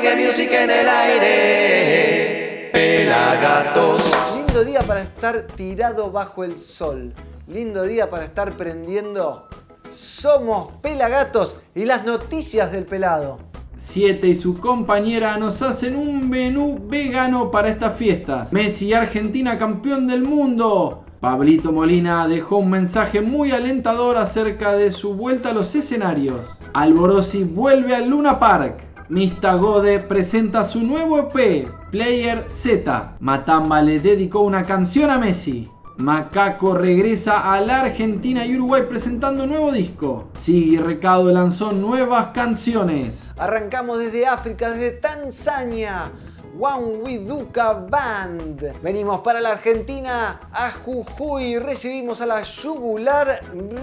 reggae 0.00 0.26
music 0.26 0.50
en 0.52 0.70
el 0.70 0.88
aire. 0.88 2.70
Pelagatos. 2.72 4.10
Lindo 4.34 4.64
día 4.64 4.80
para 4.80 5.02
estar 5.02 5.42
tirado 5.42 6.10
bajo 6.10 6.42
el 6.42 6.56
sol. 6.56 7.12
Lindo 7.46 7.82
día 7.82 8.08
para 8.08 8.24
estar 8.24 8.56
prendiendo. 8.56 9.46
Somos 9.90 10.72
Pelagatos 10.80 11.58
y 11.74 11.84
las 11.84 12.06
noticias 12.06 12.72
del 12.72 12.86
pelado. 12.86 13.40
Siete 13.76 14.28
y 14.28 14.34
su 14.34 14.58
compañera 14.58 15.36
nos 15.36 15.60
hacen 15.62 15.96
un 15.96 16.30
menú 16.30 16.78
vegano 16.88 17.50
para 17.50 17.68
estas 17.68 17.96
fiestas. 17.96 18.52
Messi, 18.52 18.94
Argentina, 18.94 19.58
campeón 19.58 20.06
del 20.06 20.22
mundo. 20.22 21.04
Pablito 21.20 21.72
Molina 21.72 22.26
dejó 22.28 22.58
un 22.58 22.70
mensaje 22.70 23.20
muy 23.20 23.50
alentador 23.50 24.16
acerca 24.16 24.72
de 24.72 24.90
su 24.90 25.14
vuelta 25.14 25.50
a 25.50 25.52
los 25.52 25.74
escenarios. 25.74 26.56
Alborosi 26.72 27.44
vuelve 27.44 27.94
al 27.94 28.08
Luna 28.08 28.38
Park. 28.38 28.89
Mista 29.10 29.54
Gode 29.56 29.98
presenta 29.98 30.64
su 30.64 30.84
nuevo 30.84 31.18
EP, 31.18 31.68
Player 31.90 32.48
Z. 32.48 33.16
Matamba 33.18 33.82
le 33.82 33.98
dedicó 33.98 34.42
una 34.42 34.64
canción 34.64 35.10
a 35.10 35.18
Messi. 35.18 35.68
Macaco 35.96 36.76
regresa 36.76 37.52
a 37.52 37.60
la 37.60 37.80
Argentina 37.80 38.44
y 38.46 38.54
Uruguay 38.54 38.82
presentando 38.88 39.42
un 39.42 39.50
nuevo 39.50 39.72
disco. 39.72 40.28
Sigui 40.36 40.76
Recado 40.76 41.24
lanzó 41.32 41.72
nuevas 41.72 42.28
canciones. 42.28 43.24
Arrancamos 43.36 43.98
desde 43.98 44.28
África, 44.28 44.70
desde 44.70 44.92
Tanzania. 44.92 46.12
One 46.58 46.98
Widuka 47.02 47.74
Band. 47.74 48.80
Venimos 48.82 49.20
para 49.20 49.40
la 49.40 49.50
Argentina, 49.50 50.48
a 50.52 50.72
Jujuy, 50.72 51.58
recibimos 51.58 52.20
a 52.20 52.26
la 52.26 52.42
Yugular 52.42 53.40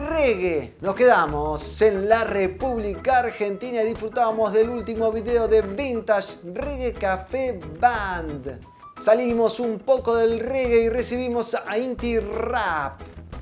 Reggae. 0.10 0.76
Nos 0.82 0.96
quedamos 0.96 1.82
en 1.82 2.10
la 2.10 2.24
República 2.24 3.20
Argentina 3.20 3.82
y 3.82 3.88
disfrutábamos 3.88 4.54
del 4.54 4.70
último 4.70 5.12
video 5.12 5.48
de 5.48 5.62
Vintage 5.62 6.40
Reggae 6.44 6.94
Café 6.94 7.58
Band. 7.80 8.60
Salimos 9.02 9.60
un 9.60 9.80
poco 9.80 10.16
del 10.16 10.40
reggae 10.40 10.82
y 10.82 10.90
recibimos 10.90 11.56
a 11.56 11.78
Inti 11.78 12.20
Rap. 12.20 13.00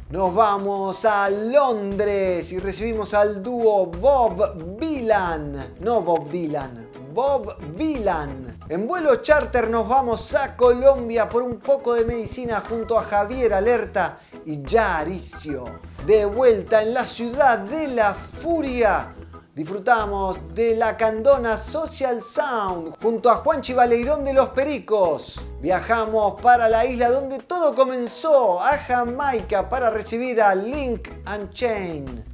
Nos 0.10 0.36
vamos 0.36 1.04
a 1.04 1.30
Londres 1.30 2.52
y 2.52 2.60
recibimos 2.60 3.14
al 3.14 3.42
dúo 3.42 3.88
Bob 3.88 4.78
Dylan. 4.80 5.74
No 5.80 6.02
Bob 6.02 6.30
Dylan, 6.30 6.85
Bob 7.16 7.56
Dylan. 7.78 8.60
En 8.68 8.86
vuelo 8.86 9.16
charter 9.22 9.70
nos 9.70 9.88
vamos 9.88 10.36
a 10.36 10.58
Colombia 10.58 11.30
por 11.30 11.44
un 11.44 11.62
poco 11.62 11.94
de 11.94 12.04
medicina 12.04 12.60
junto 12.60 13.00
a 13.00 13.04
Javier 13.04 13.54
Alerta 13.54 14.18
y 14.46 14.62
Yaricio. 14.62 15.80
De 16.06 16.26
vuelta 16.26 16.84
en 16.84 16.94
la 16.94 17.06
ciudad 17.06 17.60
de 17.60 17.88
la 17.88 18.14
furia 18.14 19.14
Disfrutamos 19.56 20.54
de 20.54 20.76
la 20.76 20.98
Candona 20.98 21.58
Social 21.58 22.22
Sound 22.22 22.98
junto 23.02 23.30
a 23.30 23.38
Juan 23.38 23.62
Chivaleirón 23.62 24.26
de 24.26 24.34
los 24.34 24.50
Pericos. 24.50 25.40
Viajamos 25.62 26.42
para 26.42 26.68
la 26.68 26.86
isla 26.86 27.10
donde 27.10 27.38
todo 27.40 27.74
comenzó, 27.74 28.62
a 28.62 28.78
Jamaica, 28.80 29.70
para 29.70 29.90
recibir 29.90 30.42
a 30.42 30.54
Link 30.54 31.08
and 31.24 31.54
Chain. 31.54 32.26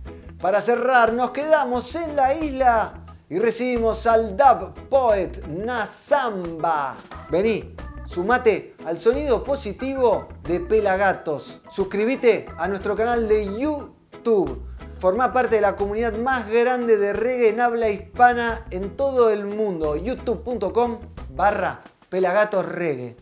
Para 0.42 0.60
cerrar, 0.60 1.14
nos 1.14 1.30
quedamos 1.30 1.94
en 1.94 2.16
la 2.16 2.34
isla 2.34 3.01
y 3.32 3.40
recibimos 3.40 4.06
al 4.06 4.36
dub 4.36 4.74
poet 4.90 5.48
Nazamba. 5.48 6.98
Vení, 7.32 7.74
sumate 8.06 8.76
al 8.86 9.00
sonido 9.00 9.42
positivo 9.42 10.28
de 10.44 10.60
Pelagatos. 10.60 11.62
Suscríbete 11.70 12.46
a 12.58 12.68
nuestro 12.68 12.96
canal 12.96 13.28
de 13.28 13.58
YouTube 13.58 14.62
Formá 15.02 15.34
parte 15.34 15.56
de 15.56 15.62
la 15.62 15.76
comunidad 15.76 16.14
más 16.14 16.48
grande 16.48 16.96
de 16.98 17.14
reggae 17.14 17.50
en 17.50 17.60
habla 17.60 17.90
hispana 17.90 18.68
en 18.70 18.96
todo 18.96 19.32
el 19.32 19.46
mundo. 19.46 19.96
youtube.com 19.96 21.00
barra 21.32 21.82
pelagatos 22.08 22.68
reggae. 22.68 23.18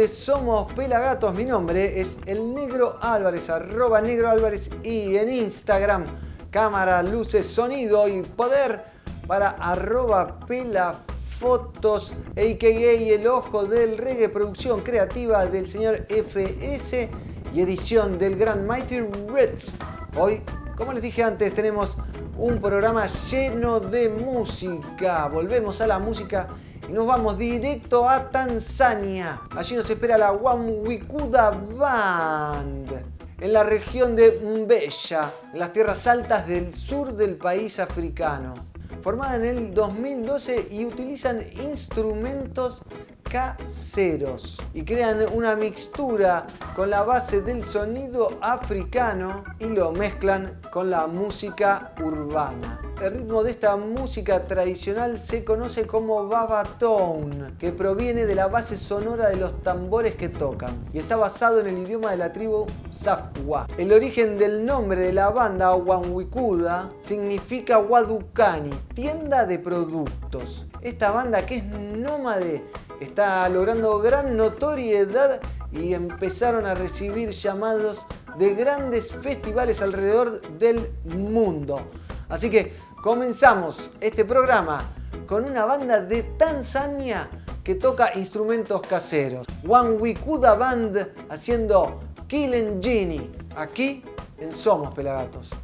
De 0.00 0.08
Somos 0.08 0.72
Pelagatos. 0.72 1.34
Mi 1.34 1.44
nombre 1.44 2.00
es 2.00 2.16
el 2.24 2.54
Negro 2.54 2.96
Álvarez, 3.02 3.50
arroba 3.50 4.00
Negro 4.00 4.30
Álvarez 4.30 4.70
y 4.82 5.18
en 5.18 5.30
Instagram, 5.30 6.06
cámara, 6.50 7.02
luces, 7.02 7.46
sonido 7.46 8.08
y 8.08 8.22
poder 8.22 8.82
para 9.26 9.50
arroba 9.50 10.40
pelafotos, 10.46 12.14
a.k.a. 12.30 13.14
el 13.14 13.26
ojo 13.26 13.66
del 13.66 13.98
reggae, 13.98 14.30
producción 14.30 14.80
creativa 14.80 15.44
del 15.44 15.68
señor 15.68 16.06
FS 16.08 17.10
y 17.52 17.60
edición 17.60 18.18
del 18.18 18.36
gran 18.36 18.66
Mighty 18.66 19.00
Ritz. 19.00 19.74
Hoy, 20.16 20.40
como 20.78 20.94
les 20.94 21.02
dije 21.02 21.22
antes, 21.22 21.52
tenemos 21.52 21.98
un 22.38 22.58
programa 22.58 23.06
lleno 23.06 23.80
de 23.80 24.08
música. 24.08 25.26
Volvemos 25.26 25.82
a 25.82 25.86
la 25.86 25.98
música 25.98 26.48
y 26.90 26.92
nos 26.92 27.06
vamos 27.06 27.38
directo 27.38 28.08
a 28.08 28.32
Tanzania. 28.32 29.42
Allí 29.56 29.76
nos 29.76 29.88
espera 29.88 30.18
la 30.18 30.32
Wamwikuda 30.32 31.50
Band 31.50 32.90
en 33.38 33.52
la 33.52 33.62
región 33.62 34.16
de 34.16 34.40
Mbeya, 34.42 35.32
en 35.52 35.60
las 35.60 35.72
tierras 35.72 36.08
altas 36.08 36.48
del 36.48 36.74
sur 36.74 37.14
del 37.14 37.36
país 37.36 37.78
africano. 37.78 38.69
Formada 39.02 39.36
en 39.36 39.44
el 39.44 39.74
2012 39.74 40.68
y 40.70 40.84
utilizan 40.84 41.42
instrumentos 41.62 42.82
caseros 43.30 44.60
y 44.74 44.84
crean 44.84 45.24
una 45.32 45.54
mixtura 45.54 46.46
con 46.74 46.90
la 46.90 47.02
base 47.04 47.40
del 47.40 47.62
sonido 47.62 48.36
africano 48.40 49.44
y 49.60 49.66
lo 49.66 49.92
mezclan 49.92 50.60
con 50.72 50.90
la 50.90 51.06
música 51.06 51.94
urbana. 52.02 52.80
El 53.00 53.14
ritmo 53.14 53.42
de 53.42 53.52
esta 53.52 53.76
música 53.76 54.46
tradicional 54.46 55.18
se 55.18 55.42
conoce 55.42 55.86
como 55.86 56.28
babatone, 56.28 57.56
que 57.58 57.72
proviene 57.72 58.26
de 58.26 58.34
la 58.34 58.48
base 58.48 58.76
sonora 58.76 59.30
de 59.30 59.36
los 59.36 59.62
tambores 59.62 60.16
que 60.16 60.28
tocan 60.28 60.84
y 60.92 60.98
está 60.98 61.16
basado 61.16 61.60
en 61.60 61.68
el 61.68 61.78
idioma 61.78 62.10
de 62.10 62.18
la 62.18 62.32
tribu 62.32 62.66
Safwa. 62.90 63.68
El 63.78 63.92
origen 63.92 64.36
del 64.36 64.66
nombre 64.66 65.00
de 65.00 65.12
la 65.14 65.30
banda 65.30 65.74
Wanwikuda 65.74 66.90
significa 67.00 67.78
Wadukani, 67.78 68.72
tienda 68.94 69.46
de 69.46 69.58
productos. 69.58 70.66
Esta 70.82 71.10
banda 71.10 71.46
que 71.46 71.56
es 71.56 71.64
nómade 71.64 72.64
está 73.00 73.48
logrando 73.48 73.98
gran 73.98 74.36
notoriedad 74.36 75.40
y 75.72 75.94
empezaron 75.94 76.66
a 76.66 76.74
recibir 76.74 77.30
llamados 77.30 78.04
de 78.38 78.54
grandes 78.54 79.12
festivales 79.12 79.80
alrededor 79.80 80.40
del 80.58 80.90
mundo. 81.04 81.86
Así 82.28 82.50
que 82.50 82.74
comenzamos 83.02 83.90
este 84.00 84.24
programa 84.24 84.90
con 85.26 85.44
una 85.44 85.64
banda 85.64 86.00
de 86.00 86.22
Tanzania 86.22 87.28
que 87.64 87.74
toca 87.74 88.12
instrumentos 88.14 88.82
caseros. 88.82 89.46
One 89.66 89.92
Wikuda 89.92 90.54
Band 90.54 91.08
haciendo 91.28 92.00
Killing 92.26 92.82
Genie, 92.82 93.30
aquí 93.56 94.02
en 94.38 94.52
Somos 94.52 94.94
Pelagatos. 94.94 95.54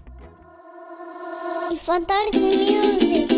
Fantastic 1.75 2.41
music. 2.41 3.29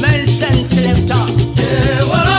Ladies 0.00 0.42
and 0.42 0.66
selector. 0.66 1.24
Eh, 1.58 2.29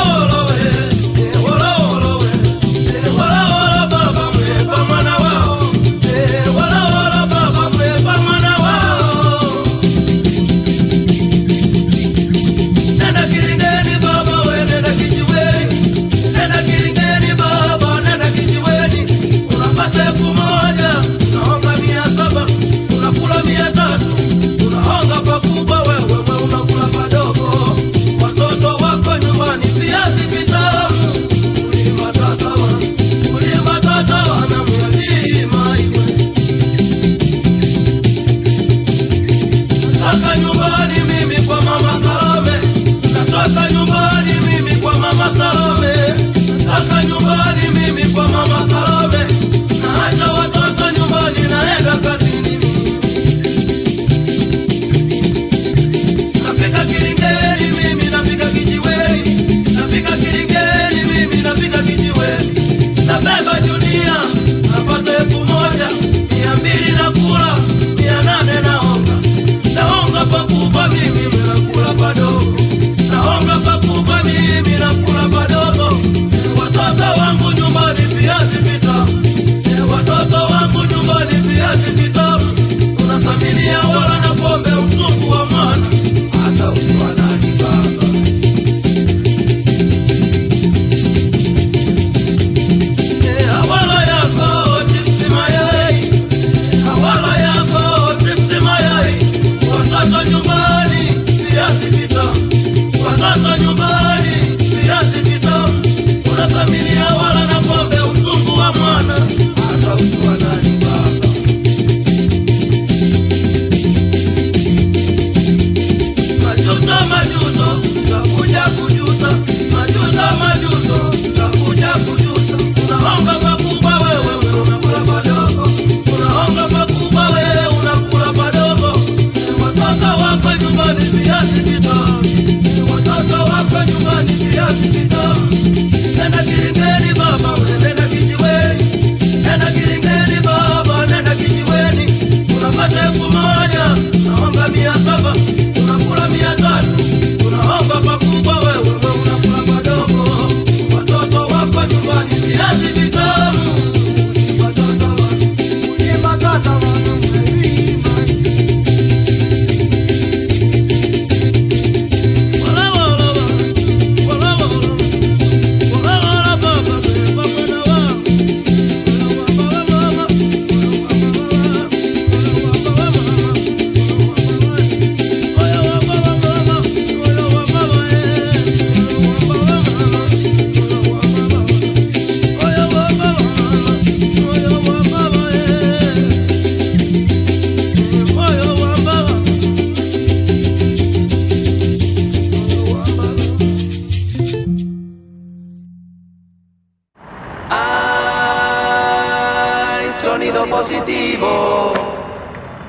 positivo. 200.69 201.93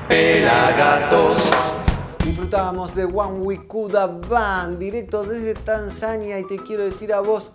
Pelagatos. 0.07 1.41
Disfrutábamos 2.23 2.93
de 2.95 3.05
One 3.05 3.39
Wikuda 3.39 4.07
Band 4.07 4.79
directo 4.79 5.23
desde 5.23 5.53
Tanzania 5.53 6.39
y 6.39 6.45
te 6.45 6.57
quiero 6.57 6.83
decir 6.83 7.13
a 7.13 7.19
vos 7.19 7.51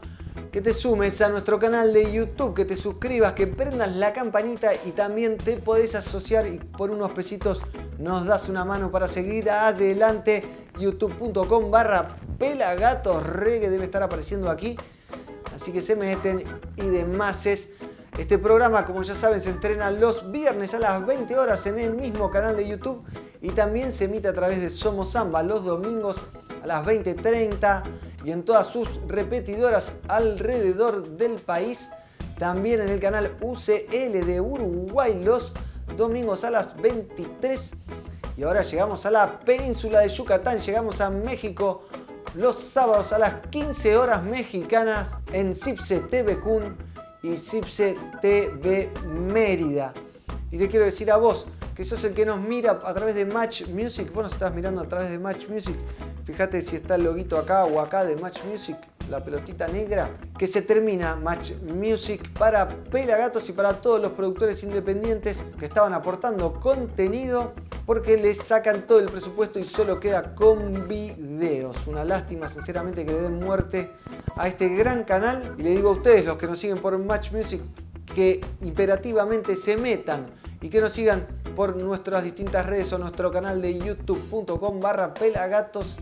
que 0.50 0.60
te 0.60 0.72
sumes 0.72 1.20
a 1.20 1.28
nuestro 1.28 1.58
canal 1.58 1.92
de 1.92 2.12
YouTube, 2.12 2.54
que 2.54 2.64
te 2.64 2.76
suscribas, 2.76 3.34
que 3.34 3.46
prendas 3.46 3.94
la 3.94 4.12
campanita 4.12 4.72
y 4.84 4.92
también 4.92 5.36
te 5.36 5.56
podés 5.56 5.94
asociar 5.94 6.46
y 6.46 6.58
por 6.58 6.90
unos 6.90 7.12
pesitos 7.12 7.60
nos 7.98 8.24
das 8.24 8.48
una 8.48 8.64
mano 8.64 8.90
para 8.90 9.08
seguir 9.08 9.50
adelante. 9.50 10.42
youtube.com 10.78 11.70
barra 11.70 12.08
pelagatos 12.38 13.26
reggae 13.26 13.70
debe 13.70 13.84
estar 13.84 14.02
apareciendo 14.02 14.50
aquí. 14.50 14.76
Así 15.54 15.72
que 15.72 15.82
se 15.82 15.96
meten 15.96 16.44
y 16.76 16.82
demás 16.82 17.46
es. 17.46 17.70
Este 18.18 18.36
programa, 18.36 18.84
como 18.84 19.04
ya 19.04 19.14
saben, 19.14 19.40
se 19.40 19.50
entrena 19.50 19.92
los 19.92 20.32
viernes 20.32 20.74
a 20.74 20.80
las 20.80 21.06
20 21.06 21.38
horas 21.38 21.64
en 21.66 21.78
el 21.78 21.94
mismo 21.94 22.32
canal 22.32 22.56
de 22.56 22.66
YouTube 22.66 23.04
y 23.40 23.50
también 23.50 23.92
se 23.92 24.06
emite 24.06 24.26
a 24.26 24.34
través 24.34 24.60
de 24.60 24.70
Somos 24.70 25.12
Samba 25.12 25.44
los 25.44 25.64
domingos 25.64 26.20
a 26.60 26.66
las 26.66 26.84
20.30 26.84 27.84
y 28.24 28.32
en 28.32 28.42
todas 28.42 28.66
sus 28.66 29.00
repetidoras 29.06 29.92
alrededor 30.08 31.10
del 31.10 31.36
país. 31.36 31.90
También 32.40 32.80
en 32.80 32.88
el 32.88 32.98
canal 32.98 33.36
UCL 33.40 34.26
de 34.26 34.40
Uruguay 34.40 35.20
los 35.22 35.54
domingos 35.96 36.42
a 36.42 36.50
las 36.50 36.76
23. 36.82 37.72
Y 38.36 38.42
ahora 38.42 38.62
llegamos 38.62 39.06
a 39.06 39.12
la 39.12 39.38
península 39.38 40.00
de 40.00 40.08
Yucatán, 40.08 40.58
llegamos 40.58 41.00
a 41.00 41.08
México 41.08 41.84
los 42.34 42.58
sábados 42.58 43.12
a 43.12 43.18
las 43.20 43.46
15 43.50 43.96
horas 43.96 44.24
mexicanas 44.24 45.18
en 45.32 45.54
Cipse 45.54 46.00
TV 46.00 46.40
Kun 46.40 46.87
y 47.22 47.36
Cipse 47.36 47.96
TV 48.20 48.90
Mérida. 49.06 49.92
Y 50.50 50.58
te 50.58 50.68
quiero 50.68 50.84
decir 50.84 51.10
a 51.10 51.16
vos, 51.16 51.46
que 51.78 51.84
sos 51.84 52.02
el 52.02 52.12
que 52.12 52.26
nos 52.26 52.40
mira 52.40 52.80
a 52.84 52.92
través 52.92 53.14
de 53.14 53.24
Match 53.24 53.68
Music. 53.68 54.12
Vos 54.12 54.24
nos 54.24 54.32
estás 54.32 54.52
mirando 54.52 54.80
a 54.80 54.88
través 54.88 55.12
de 55.12 55.18
Match 55.20 55.46
Music. 55.48 55.76
Fíjate 56.24 56.60
si 56.60 56.74
está 56.74 56.96
el 56.96 57.04
loguito 57.04 57.38
acá 57.38 57.66
o 57.66 57.78
acá 57.78 58.04
de 58.04 58.16
Match 58.16 58.40
Music, 58.50 58.76
la 59.08 59.22
pelotita 59.22 59.68
negra. 59.68 60.10
Que 60.36 60.48
se 60.48 60.60
termina 60.62 61.14
Match 61.14 61.52
Music 61.72 62.32
para 62.36 62.68
Pelagatos 62.68 63.48
y 63.48 63.52
para 63.52 63.80
todos 63.80 64.02
los 64.02 64.10
productores 64.10 64.60
independientes 64.64 65.44
que 65.56 65.66
estaban 65.66 65.94
aportando 65.94 66.58
contenido 66.58 67.52
porque 67.86 68.16
les 68.16 68.38
sacan 68.38 68.84
todo 68.88 68.98
el 68.98 69.06
presupuesto 69.06 69.60
y 69.60 69.64
solo 69.64 70.00
queda 70.00 70.34
con 70.34 70.88
videos. 70.88 71.86
Una 71.86 72.04
lástima, 72.04 72.48
sinceramente, 72.48 73.06
que 73.06 73.12
le 73.12 73.20
den 73.20 73.38
muerte 73.38 73.92
a 74.34 74.48
este 74.48 74.68
gran 74.70 75.04
canal. 75.04 75.54
Y 75.56 75.62
le 75.62 75.70
digo 75.70 75.90
a 75.90 75.92
ustedes, 75.92 76.24
los 76.24 76.38
que 76.38 76.48
nos 76.48 76.58
siguen 76.58 76.78
por 76.78 76.98
Match 76.98 77.30
Music, 77.30 77.62
que 78.16 78.40
imperativamente 78.62 79.54
se 79.54 79.76
metan 79.76 80.26
y 80.60 80.68
que 80.68 80.80
nos 80.80 80.92
sigan 80.92 81.26
por 81.54 81.76
nuestras 81.76 82.24
distintas 82.24 82.66
redes 82.66 82.92
o 82.92 82.98
nuestro 82.98 83.30
canal 83.30 83.62
de 83.62 83.78
youtube.com 83.78 84.80
barra 84.80 85.14
pelagatos 85.14 85.98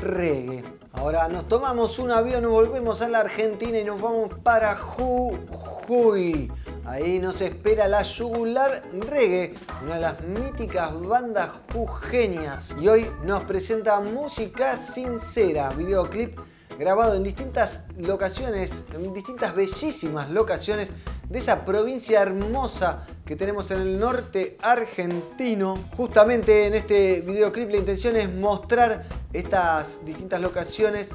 reggae. 0.00 0.62
Ahora 0.92 1.28
nos 1.28 1.48
tomamos 1.48 1.98
un 1.98 2.10
avión, 2.10 2.48
volvemos 2.48 3.00
a 3.00 3.08
la 3.08 3.20
Argentina 3.20 3.78
y 3.78 3.84
nos 3.84 4.00
vamos 4.00 4.30
para 4.42 4.76
Jujuy. 4.76 6.52
Ahí 6.84 7.18
nos 7.18 7.40
espera 7.40 7.88
la 7.88 8.02
Yugular 8.02 8.82
Reggae, 8.92 9.54
una 9.82 9.94
de 9.94 10.00
las 10.00 10.20
míticas 10.22 11.00
bandas 11.00 11.50
jujeñas. 11.72 12.74
Y 12.80 12.88
hoy 12.88 13.10
nos 13.24 13.44
presenta 13.44 14.00
Música 14.00 14.76
Sincera, 14.76 15.70
videoclip 15.70 16.38
grabado 16.78 17.14
en 17.14 17.22
distintas 17.22 17.84
locaciones, 17.96 18.84
en 18.94 19.14
distintas 19.14 19.54
bellísimas 19.54 20.30
locaciones 20.30 20.92
de 21.28 21.38
esa 21.38 21.64
provincia 21.64 22.20
hermosa 22.20 23.06
que 23.32 23.36
tenemos 23.36 23.70
en 23.70 23.80
el 23.80 23.98
norte 23.98 24.58
argentino. 24.60 25.88
Justamente 25.96 26.66
en 26.66 26.74
este 26.74 27.22
videoclip 27.22 27.70
la 27.70 27.78
intención 27.78 28.14
es 28.14 28.30
mostrar 28.30 29.04
estas 29.32 30.04
distintas 30.04 30.38
locaciones 30.42 31.14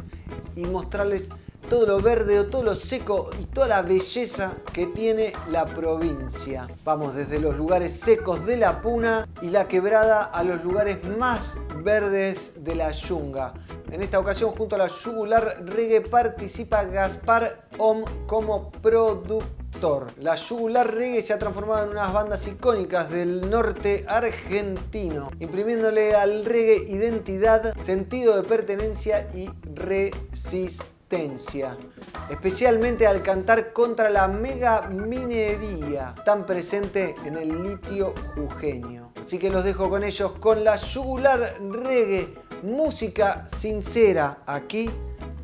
y 0.55 0.65
mostrarles 0.65 1.29
todo 1.69 1.85
lo 1.85 2.01
verde, 2.01 2.43
todo 2.45 2.63
lo 2.63 2.73
seco 2.73 3.29
y 3.39 3.45
toda 3.45 3.67
la 3.67 3.81
belleza 3.83 4.53
que 4.73 4.87
tiene 4.87 5.31
la 5.51 5.67
provincia. 5.67 6.67
Vamos 6.83 7.13
desde 7.13 7.39
los 7.39 7.55
lugares 7.55 7.99
secos 7.99 8.43
de 8.47 8.57
la 8.57 8.81
Puna 8.81 9.27
y 9.43 9.51
la 9.51 9.67
quebrada 9.67 10.23
a 10.23 10.43
los 10.43 10.63
lugares 10.63 10.97
más 11.19 11.59
verdes 11.83 12.63
de 12.63 12.73
la 12.73 12.91
Yunga. 12.93 13.53
En 13.91 14.01
esta 14.01 14.17
ocasión 14.17 14.53
junto 14.53 14.73
a 14.73 14.79
la 14.79 14.87
Yugular 14.87 15.63
Reggae 15.63 16.01
participa 16.01 16.83
Gaspar 16.83 17.67
Om 17.77 18.05
como 18.25 18.71
productor. 18.71 19.56
La 20.19 20.35
Yugular 20.35 20.91
Reggae 20.91 21.21
se 21.21 21.33
ha 21.33 21.39
transformado 21.39 21.83
en 21.83 21.91
unas 21.91 22.11
bandas 22.11 22.47
icónicas 22.47 23.11
del 23.11 23.49
norte 23.49 24.05
argentino, 24.07 25.29
imprimiéndole 25.39 26.15
al 26.15 26.45
reggae 26.45 26.83
identidad, 26.89 27.75
sentido 27.77 28.35
de 28.35 28.47
pertenencia 28.47 29.29
y 29.33 29.49
resistencia 29.75 30.97
especialmente 32.29 33.07
al 33.07 33.21
cantar 33.23 33.71
contra 33.71 34.09
la 34.09 34.27
mega 34.27 34.89
minería 34.89 36.13
tan 36.25 36.45
presente 36.45 37.15
en 37.23 37.37
el 37.37 37.63
litio 37.63 38.13
jujeño. 38.35 39.13
Así 39.19 39.37
que 39.39 39.49
los 39.49 39.63
dejo 39.63 39.89
con 39.89 40.03
ellos 40.03 40.33
con 40.33 40.63
la 40.63 40.75
yugular 40.75 41.39
reggae, 41.61 42.33
música 42.63 43.47
sincera 43.47 44.39
aquí 44.45 44.89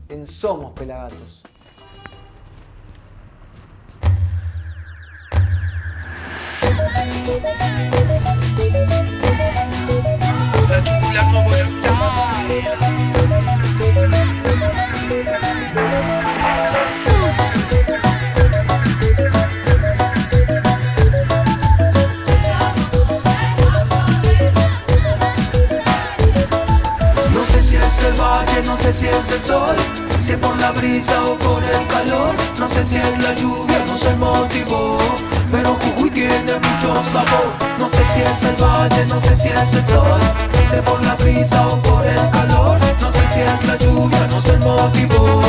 en 0.10 0.26
Somos 0.26 0.74
Pelagatos. 0.74 1.44
No 28.66 28.78
sé 28.78 28.92
si 28.92 29.08
es 29.08 29.32
el 29.32 29.42
sol, 29.44 29.76
si 30.20 30.34
es 30.34 30.38
por 30.38 30.60
la 30.60 30.72
brisa 30.72 31.24
o 31.24 31.38
por 31.38 31.64
el 31.64 31.88
calor, 31.88 32.34
no 32.60 32.68
sé 32.68 32.84
si 32.84 32.98
es 32.98 33.24
la 33.24 33.34
lluvia, 33.34 33.86
no 33.88 33.98
sé 33.98 34.10
el 34.10 34.18
motivo, 34.18 34.98
pero 35.54 35.76
Jujuy 35.76 36.10
tiene 36.10 36.54
mucho 36.60 37.04
sabor. 37.04 37.54
No 37.78 37.88
sé 37.88 38.04
si 38.12 38.22
es 38.22 38.44
el 38.44 38.56
valle, 38.56 39.06
no 39.06 39.20
sé 39.22 39.36
si 39.36 39.50
es 39.50 39.74
el 39.74 39.86
sol, 39.86 40.20
es 40.64 40.76
por 40.82 41.02
la 41.04 41.14
brisa 41.16 41.68
o 41.68 41.80
por 41.82 42.06
el 42.06 42.30
calor, 42.32 42.78
no 43.00 43.12
sé 43.12 43.22
si 43.32 43.42
es 43.42 43.66
la 43.68 43.78
lluvia, 43.78 44.28
no 44.28 44.42
sé 44.42 44.54
el 44.54 44.60
motivo, 44.60 45.42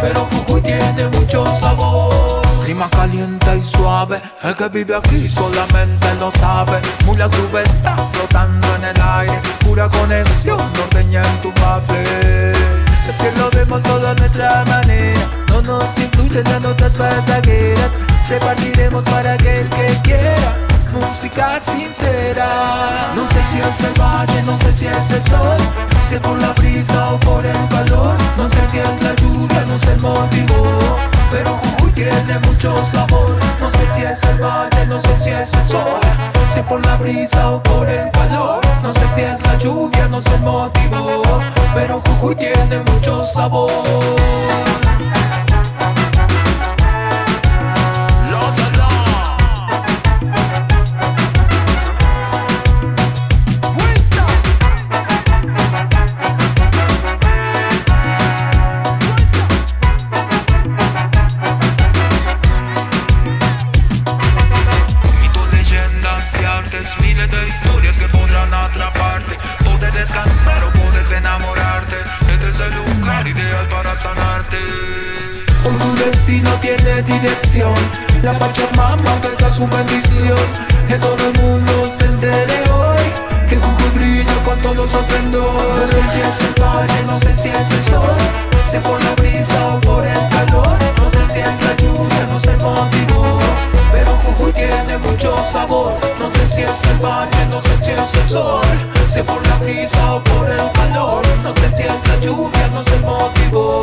pero 0.00 0.26
Jujuy 0.32 0.62
tiene 0.62 1.08
mucho 1.08 1.44
sabor. 1.54 2.42
Clima 2.64 2.88
caliente 2.90 3.56
y 3.56 3.62
suave, 3.62 4.22
el 4.42 4.56
que 4.56 4.68
vive 4.68 4.96
aquí 4.96 5.28
solamente 5.28 6.14
lo 6.18 6.30
sabe. 6.30 6.80
Mula 7.04 7.28
Groove 7.28 7.62
está 7.62 7.96
flotando 8.12 8.66
en 8.76 8.84
el 8.84 9.02
aire, 9.02 9.40
pura 9.60 9.88
conexión 9.88 10.58
norteña 10.72 11.22
en 11.22 11.40
tu 11.40 11.52
café. 11.54 12.52
Es 13.08 13.16
que 13.18 13.32
lo 13.36 13.50
vemos 13.50 13.82
todo 13.82 14.08
a 14.08 14.14
nuestra 14.14 14.64
manera, 14.66 15.20
no 15.62 15.78
nos 15.78 15.98
influyen 15.98 16.44
las 16.44 16.60
notas 16.60 16.94
pasajeras. 16.94 17.96
Repartiremos 18.28 19.04
para 19.04 19.32
aquel 19.34 19.68
que 19.70 20.00
quiera 20.02 20.54
música 20.92 21.58
sincera. 21.60 23.12
No 23.14 23.26
sé 23.26 23.42
si 23.50 23.60
es 23.60 23.80
el 23.80 24.00
valle, 24.00 24.42
no 24.44 24.58
sé 24.58 24.72
si 24.72 24.86
es 24.86 25.10
el 25.10 25.22
sol, 25.22 25.58
si 26.02 26.14
es 26.16 26.20
por 26.20 26.40
la 26.40 26.52
brisa 26.52 27.12
o 27.12 27.18
por 27.20 27.44
el 27.44 27.68
calor. 27.68 28.14
No 28.36 28.48
sé 28.48 28.68
si 28.68 28.78
es 28.78 29.02
la 29.02 29.14
lluvia, 29.16 29.64
no 29.66 29.78
sé 29.78 29.92
el 29.92 30.00
motivo, 30.00 30.96
pero 31.30 31.56
Jujuy 31.56 31.92
tiene 31.92 32.38
mucho 32.46 32.84
sabor. 32.84 33.36
No 33.60 33.70
sé 33.70 33.86
si 33.92 34.02
es 34.02 34.22
el 34.24 34.40
valle, 34.40 34.86
no 34.86 35.00
sé 35.00 35.18
si 35.22 35.30
es 35.30 35.52
el 35.54 35.68
sol, 35.68 36.00
si 36.46 36.60
es 36.60 36.66
por 36.66 36.84
la 36.84 36.96
brisa 36.96 37.50
o 37.50 37.62
por 37.62 37.88
el 37.88 38.10
calor. 38.12 38.60
No 38.82 38.92
sé 38.92 39.06
si 39.12 39.22
es 39.22 39.40
la 39.42 39.56
lluvia, 39.58 40.08
no 40.08 40.20
sé 40.20 40.34
el 40.34 40.40
motivo, 40.40 41.22
pero 41.74 42.00
Jujuy 42.06 42.36
tiene 42.36 42.80
mucho 42.86 43.24
sabor. 43.26 43.70
La 78.22 78.32
Pachamama 78.38 79.20
que 79.20 79.36
sea 79.36 79.50
su 79.50 79.66
bendición. 79.66 80.38
Que 80.86 80.94
todo 80.98 81.16
el 81.16 81.40
mundo 81.40 81.84
se 81.90 82.04
entere 82.04 82.62
hoy 82.70 82.98
Que 83.48 83.56
Jujuy 83.56 83.88
brilla 83.94 84.34
con 84.44 84.58
todo 84.60 84.86
su 84.86 84.98
No 84.98 85.86
sé 85.88 86.00
si 86.12 86.20
es 86.20 86.40
el 86.42 86.62
valle, 86.62 87.02
no 87.06 87.18
sé 87.18 87.36
si 87.36 87.48
es 87.48 87.72
el 87.72 87.84
sol. 87.84 88.16
Si 88.62 88.78
por 88.78 89.02
la 89.02 89.12
brisa 89.16 89.74
o 89.74 89.80
por 89.80 90.06
el 90.06 90.28
calor. 90.28 90.78
No 90.96 91.10
sé 91.10 91.18
si 91.28 91.40
es 91.40 91.60
la 91.60 91.74
lluvia, 91.74 92.28
no 92.30 92.38
Pero 92.38 92.58
Jujuy 92.60 93.69
tiene 94.70 94.98
mucho 94.98 95.34
sabor 95.44 95.92
No 96.18 96.30
sé 96.30 96.48
si 96.48 96.62
es 96.62 96.84
el 96.84 96.98
valle, 96.98 97.46
no 97.50 97.60
sé 97.60 97.76
si 97.80 97.90
es 97.90 98.14
el 98.14 98.28
sol 98.28 98.62
Si 99.08 99.22
por 99.22 99.44
la 99.46 99.56
brisa 99.56 100.14
o 100.14 100.22
por 100.22 100.48
el 100.48 100.70
calor 100.72 101.22
No 101.42 101.52
sé 101.54 101.72
si 101.72 101.82
es 101.82 102.08
la 102.08 102.16
lluvia, 102.20 102.68
no 102.68 102.82
sé 102.82 102.94
el 102.94 103.02
motivo 103.02 103.82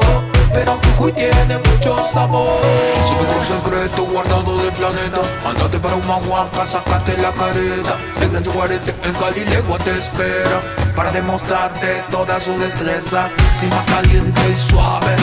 pero 0.53 0.79
Jujuy 0.81 1.11
tiene 1.11 1.59
mucho 1.59 2.03
sabor. 2.03 2.59
Sigue 3.07 3.25
tu 3.31 3.45
secreto 3.45 4.03
guardado 4.05 4.57
del 4.57 4.71
planeta. 4.71 5.21
Andate 5.45 5.77
para 5.77 5.95
Humahuaca, 5.95 6.65
sacate 6.65 7.15
la 7.21 7.31
careta. 7.31 7.95
El 8.19 8.29
gran 8.29 8.43
Chuguarete 8.43 8.95
en 9.03 9.13
Galileo 9.19 9.77
te 9.83 9.91
espera. 9.91 10.59
Para 10.95 11.11
demostrarte 11.11 12.01
toda 12.09 12.39
su 12.39 12.57
destreza. 12.57 13.29
Clima 13.59 13.83
caliente 13.85 14.41
y 14.49 14.55
suave. 14.55 15.15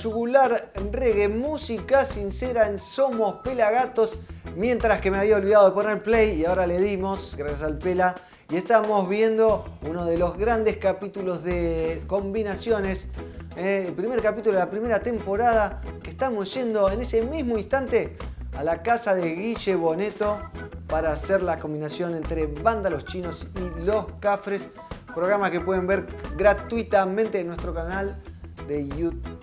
Yugular 0.00 0.72
reggae, 0.90 1.28
música 1.28 2.04
sincera 2.04 2.68
en 2.68 2.78
Somos 2.78 3.34
Pelagatos, 3.44 4.18
mientras 4.56 5.00
que 5.00 5.10
me 5.10 5.18
había 5.18 5.36
olvidado 5.36 5.66
de 5.66 5.72
poner 5.72 6.02
play 6.02 6.40
y 6.40 6.44
ahora 6.46 6.66
le 6.66 6.80
dimos, 6.80 7.36
gracias 7.36 7.62
al 7.62 7.76
Pela, 7.76 8.14
y 8.48 8.56
estamos 8.56 9.08
viendo 9.08 9.66
uno 9.82 10.06
de 10.06 10.16
los 10.16 10.38
grandes 10.38 10.78
capítulos 10.78 11.44
de 11.44 12.02
combinaciones, 12.06 13.10
eh, 13.56 13.84
el 13.88 13.94
primer 13.94 14.22
capítulo 14.22 14.54
de 14.54 14.64
la 14.64 14.70
primera 14.70 15.00
temporada, 15.00 15.82
que 16.02 16.10
estamos 16.10 16.52
yendo 16.54 16.90
en 16.90 17.02
ese 17.02 17.22
mismo 17.22 17.58
instante 17.58 18.16
a 18.56 18.64
la 18.64 18.82
casa 18.82 19.14
de 19.14 19.34
Guille 19.34 19.74
Boneto 19.74 20.40
para 20.88 21.12
hacer 21.12 21.42
la 21.42 21.58
combinación 21.58 22.16
entre 22.16 22.46
Banda 22.46 22.88
Los 22.88 23.04
Chinos 23.04 23.48
y 23.54 23.84
Los 23.84 24.06
Cafres, 24.18 24.70
programa 25.14 25.50
que 25.50 25.60
pueden 25.60 25.86
ver 25.86 26.06
gratuitamente 26.38 27.40
en 27.40 27.48
nuestro 27.48 27.74
canal 27.74 28.20
de 28.66 28.88
YouTube. 28.88 29.40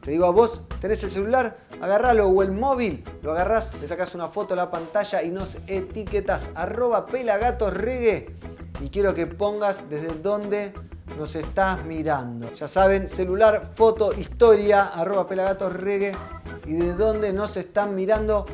Te 0.00 0.10
digo 0.12 0.26
a 0.26 0.30
vos, 0.30 0.64
tenés 0.80 1.02
el 1.04 1.10
celular, 1.10 1.58
agarralo 1.80 2.28
o 2.28 2.42
el 2.42 2.52
móvil, 2.52 3.04
lo 3.22 3.32
agarrás, 3.32 3.74
le 3.80 3.88
sacás 3.88 4.14
una 4.14 4.28
foto 4.28 4.54
a 4.54 4.56
la 4.56 4.70
pantalla 4.70 5.22
y 5.22 5.30
nos 5.30 5.58
etiquetas 5.66 6.50
arroba 6.54 7.06
pelagatosregue 7.06 8.34
y 8.80 8.88
quiero 8.88 9.12
que 9.12 9.26
pongas 9.26 9.88
desde 9.90 10.14
dónde 10.22 10.72
nos 11.18 11.34
estás 11.34 11.84
mirando. 11.84 12.52
Ya 12.52 12.68
saben, 12.68 13.08
celular, 13.08 13.72
foto, 13.74 14.12
historia, 14.12 14.86
arroba 14.86 15.26
pelagatosregue 15.26 16.12
y 16.66 16.74
de 16.74 16.94
dónde 16.94 17.32
nos 17.32 17.56
están 17.56 17.94
mirando. 17.94 18.46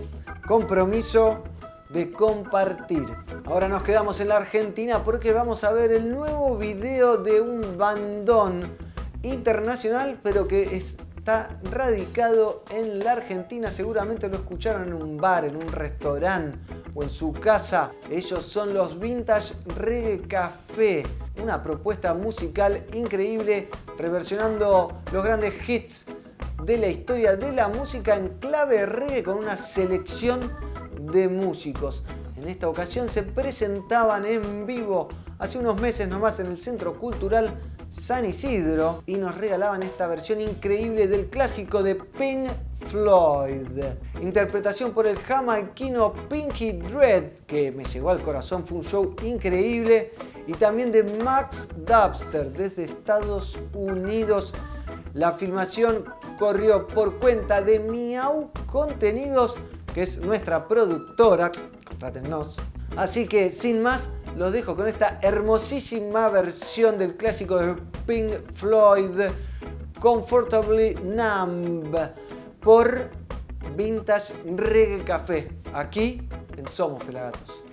Compromiso 0.46 1.42
de 1.90 2.10
compartir. 2.12 3.06
Ahora 3.44 3.68
nos 3.68 3.82
quedamos 3.82 4.20
en 4.20 4.28
la 4.28 4.36
Argentina 4.36 5.04
porque 5.04 5.32
vamos 5.32 5.64
a 5.64 5.72
ver 5.72 5.92
el 5.92 6.10
nuevo 6.10 6.56
video 6.56 7.18
de 7.18 7.40
un 7.40 7.76
bandón 7.76 8.85
internacional, 9.26 10.18
pero 10.22 10.46
que 10.46 10.76
está 11.26 11.48
radicado 11.70 12.64
en 12.70 13.00
la 13.00 13.12
Argentina. 13.12 13.70
Seguramente 13.70 14.28
lo 14.28 14.36
escucharon 14.36 14.88
en 14.88 14.94
un 14.94 15.16
bar, 15.16 15.44
en 15.44 15.56
un 15.56 15.72
restaurante 15.72 16.58
o 16.94 17.02
en 17.02 17.10
su 17.10 17.32
casa. 17.32 17.92
Ellos 18.10 18.44
son 18.46 18.72
los 18.72 18.98
Vintage 18.98 19.54
Reggae 19.76 20.22
Café. 20.28 21.04
Una 21.42 21.62
propuesta 21.62 22.14
musical 22.14 22.86
increíble, 22.94 23.68
reversionando 23.98 25.02
los 25.12 25.24
grandes 25.24 25.68
hits 25.68 26.06
de 26.62 26.78
la 26.78 26.88
historia 26.88 27.36
de 27.36 27.52
la 27.52 27.68
música 27.68 28.16
en 28.16 28.28
clave 28.38 28.86
reggae 28.86 29.22
con 29.22 29.38
una 29.38 29.56
selección 29.56 30.52
de 31.12 31.28
músicos. 31.28 32.04
En 32.36 32.48
esta 32.48 32.68
ocasión 32.68 33.08
se 33.08 33.22
presentaban 33.22 34.26
en 34.26 34.66
vivo 34.66 35.08
hace 35.38 35.58
unos 35.58 35.80
meses 35.80 36.08
nomás 36.08 36.38
en 36.38 36.46
el 36.46 36.56
Centro 36.56 36.98
Cultural 36.98 37.54
San 37.98 38.26
Isidro 38.26 39.02
y 39.06 39.16
nos 39.16 39.36
regalaban 39.36 39.82
esta 39.82 40.06
versión 40.06 40.40
increíble 40.40 41.08
del 41.08 41.26
clásico 41.26 41.82
de 41.82 41.94
Pink 41.94 42.48
Floyd. 42.88 43.82
Interpretación 44.20 44.92
por 44.92 45.06
el 45.06 45.16
jamaiquino 45.18 46.12
Pinky 46.28 46.72
Dread, 46.72 47.24
que 47.46 47.72
me 47.72 47.84
llegó 47.84 48.10
al 48.10 48.20
corazón, 48.22 48.66
fue 48.66 48.78
un 48.78 48.84
show 48.84 49.16
increíble. 49.22 50.12
Y 50.46 50.52
también 50.52 50.92
de 50.92 51.02
Max 51.02 51.68
Dubster 51.76 52.52
desde 52.52 52.84
Estados 52.84 53.58
Unidos. 53.72 54.54
La 55.14 55.32
filmación 55.32 56.04
corrió 56.38 56.86
por 56.86 57.18
cuenta 57.18 57.62
de 57.62 57.80
Miau 57.80 58.50
Contenidos, 58.66 59.56
que 59.96 60.02
es 60.02 60.18
nuestra 60.18 60.68
productora. 60.68 61.50
Contrátennos. 61.86 62.60
Así 62.98 63.26
que 63.26 63.50
sin 63.50 63.80
más, 63.80 64.10
los 64.36 64.52
dejo 64.52 64.76
con 64.76 64.88
esta 64.88 65.18
hermosísima 65.22 66.28
versión 66.28 66.98
del 66.98 67.16
clásico 67.16 67.56
de 67.56 67.76
Pink 68.06 68.30
Floyd, 68.52 69.30
Comfortably 69.98 70.96
Numb, 70.96 71.96
por 72.60 73.08
Vintage 73.74 74.34
Reggae 74.44 75.02
Café, 75.02 75.50
aquí 75.72 76.28
en 76.58 76.68
Somos 76.68 77.02
Pelagatos. 77.02 77.64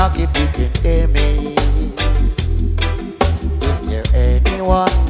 Knock 0.00 0.18
if 0.18 0.34
you 0.38 0.46
can 0.54 0.72
hear 0.82 1.06
me. 1.08 1.54
Is 3.68 3.82
there 3.82 4.02
anyone 4.14 5.09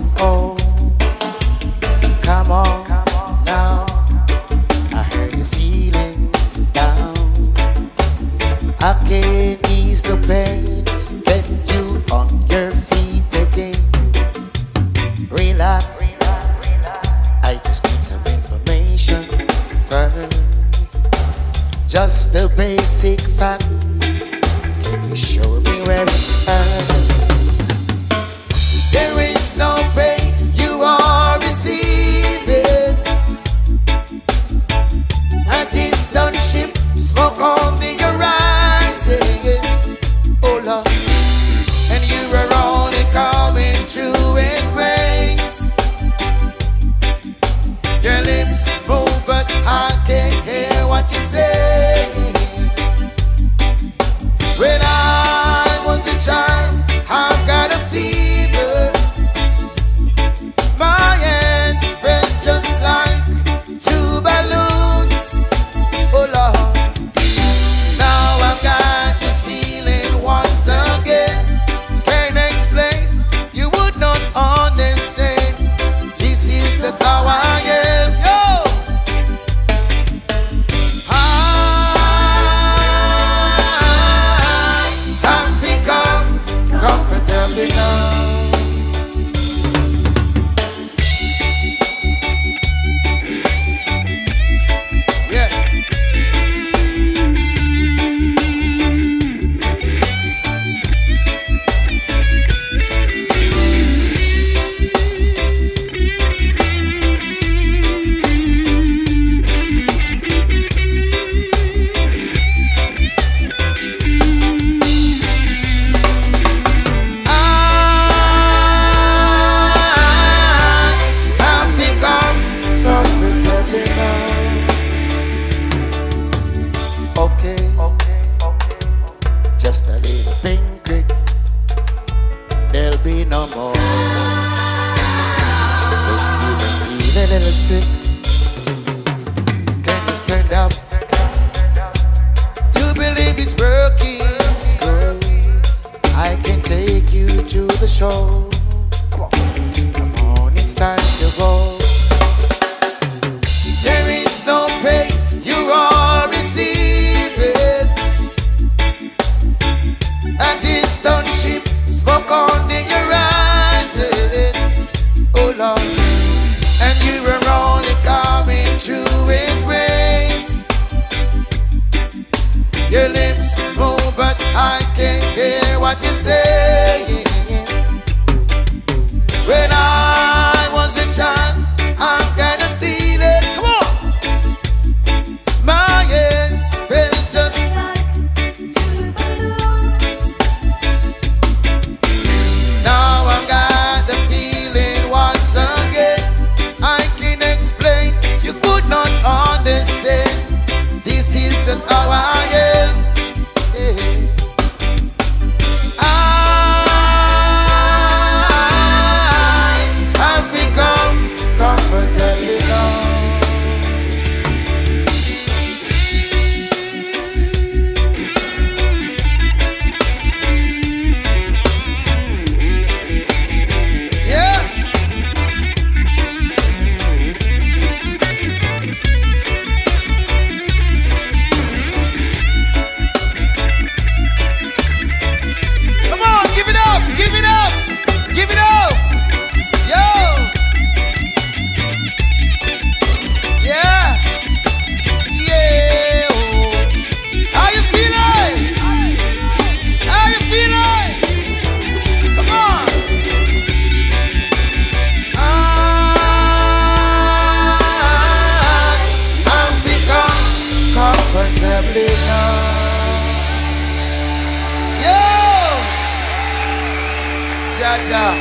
Ja. 267.81 268.35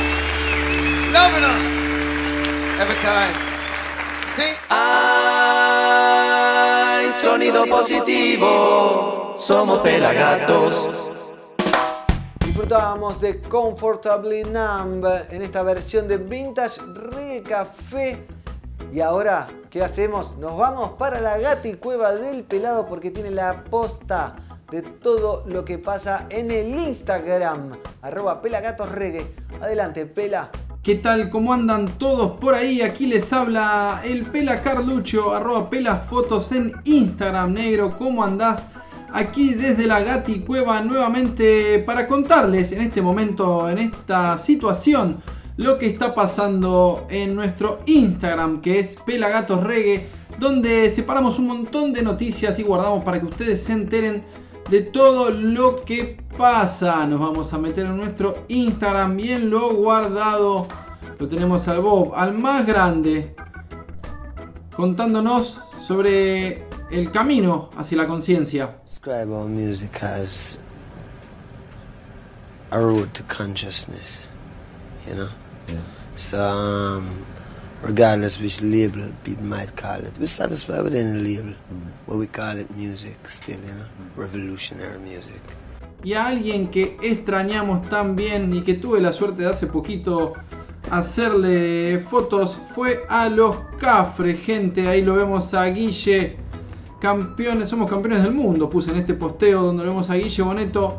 Loving 1.12 1.44
her. 1.44 1.58
Every 2.78 2.96
time. 3.00 3.32
See? 4.26 4.52
Ay, 4.68 5.90
sonido 7.10 7.64
positivo. 7.64 9.32
Somos 9.38 9.80
pelagatos. 9.80 10.90
Disfrutábamos 12.44 13.18
de 13.18 13.40
Comfortably 13.40 14.44
Numb 14.44 15.06
en 15.30 15.40
esta 15.40 15.62
versión 15.62 16.06
de 16.06 16.18
Vintage 16.18 16.82
Reggae 16.82 17.42
Café. 17.42 18.26
Y 18.92 19.00
ahora, 19.00 19.48
¿qué 19.70 19.82
hacemos? 19.82 20.36
Nos 20.36 20.58
vamos 20.58 20.90
para 20.98 21.18
la 21.22 21.38
gati 21.38 21.76
cueva 21.76 22.12
del 22.12 22.44
pelado 22.44 22.84
porque 22.84 23.10
tiene 23.10 23.30
la 23.30 23.64
posta 23.64 24.36
de 24.70 24.82
todo 24.82 25.44
lo 25.46 25.64
que 25.64 25.78
pasa 25.78 26.26
en 26.30 26.50
el 26.50 26.78
Instagram. 26.78 27.72
Arroba 28.02 28.40
pelagatosreggae. 28.40 29.34
Adelante, 29.60 30.06
pela. 30.06 30.50
¿Qué 30.82 30.94
tal? 30.94 31.28
¿Cómo 31.28 31.52
andan 31.52 31.98
todos 31.98 32.38
por 32.38 32.54
ahí? 32.54 32.80
Aquí 32.80 33.06
les 33.06 33.32
habla 33.32 34.00
el 34.04 34.24
Pela 34.26 34.62
Carlucho, 34.62 35.34
arroba 35.34 35.68
en 36.52 36.72
Instagram, 36.84 37.52
negro. 37.52 37.96
¿Cómo 37.98 38.24
andás? 38.24 38.64
Aquí 39.12 39.54
desde 39.54 39.86
la 39.86 40.00
Gati 40.00 40.40
Cueva 40.40 40.80
nuevamente 40.80 41.80
para 41.80 42.06
contarles 42.06 42.72
en 42.72 42.80
este 42.80 43.02
momento, 43.02 43.68
en 43.68 43.78
esta 43.78 44.38
situación, 44.38 45.20
lo 45.56 45.76
que 45.78 45.86
está 45.86 46.14
pasando 46.14 47.06
en 47.10 47.34
nuestro 47.34 47.80
Instagram, 47.86 48.62
que 48.62 48.78
es 48.78 48.96
Pelagatos 49.04 49.62
Reggae, 49.62 50.08
donde 50.38 50.88
separamos 50.88 51.38
un 51.38 51.48
montón 51.48 51.92
de 51.92 52.02
noticias 52.02 52.58
y 52.58 52.62
guardamos 52.62 53.04
para 53.04 53.20
que 53.20 53.26
ustedes 53.26 53.62
se 53.64 53.74
enteren 53.74 54.22
de 54.70 54.82
todo 54.82 55.30
lo 55.30 55.84
que 55.84 56.18
pasa. 56.38 57.06
Nos 57.06 57.20
vamos 57.20 57.52
a 57.52 57.58
meter 57.58 57.86
en 57.86 57.96
nuestro 57.96 58.44
Instagram 58.48 59.16
bien 59.16 59.50
lo 59.50 59.74
guardado. 59.74 60.66
Lo 61.18 61.28
tenemos 61.28 61.68
al 61.68 61.80
Bob, 61.80 62.14
al 62.14 62.32
más 62.32 62.66
grande, 62.66 63.34
contándonos 64.74 65.60
sobre 65.86 66.64
el 66.90 67.10
camino 67.10 67.70
hacia 67.76 67.98
la 67.98 68.06
conciencia. 68.06 68.80
describe 69.02 69.32
our 69.32 69.48
music 69.48 70.02
as 70.02 70.58
a 72.70 72.78
road 72.78 73.14
to 73.14 73.22
consciousness, 73.22 74.28
you 75.06 75.14
know. 75.14 75.28
So, 76.16 76.38
um, 76.38 77.24
regardless 77.82 78.40
which 78.40 78.60
label 78.62 79.12
people 79.24 79.44
might 79.44 79.74
call 79.76 80.00
it, 80.00 80.12
we're 80.18 80.26
satisfied 80.26 80.82
with 80.82 80.94
any 80.94 81.18
label, 81.18 81.54
but 82.06 82.16
we 82.16 82.26
call 82.26 82.56
it 82.56 82.70
music 82.76 83.16
still, 83.28 83.60
you 83.60 83.74
know, 83.74 83.86
revolutionary 84.16 84.98
music. 84.98 85.40
y 86.02 86.14
a 86.14 86.26
alguien 86.26 86.68
que 86.68 86.96
extrañamos 87.02 87.82
tan 87.88 88.16
bien 88.16 88.54
y 88.54 88.62
que 88.62 88.74
tuve 88.74 89.00
la 89.00 89.12
suerte 89.12 89.42
de 89.42 89.50
hace 89.50 89.66
poquito 89.66 90.34
hacerle 90.90 92.04
fotos 92.08 92.58
fue 92.74 93.04
a 93.08 93.28
los 93.28 93.56
Cafres, 93.78 94.40
gente. 94.40 94.88
Ahí 94.88 95.02
lo 95.02 95.14
vemos 95.14 95.52
a 95.54 95.66
Guille, 95.66 96.36
campeones, 97.00 97.68
somos 97.68 97.90
campeones 97.90 98.22
del 98.22 98.32
mundo. 98.32 98.70
Puse 98.70 98.90
en 98.90 98.96
este 98.96 99.14
posteo 99.14 99.62
donde 99.62 99.84
lo 99.84 99.90
vemos 99.90 100.10
a 100.10 100.14
Guille 100.14 100.42
Boneto 100.42 100.98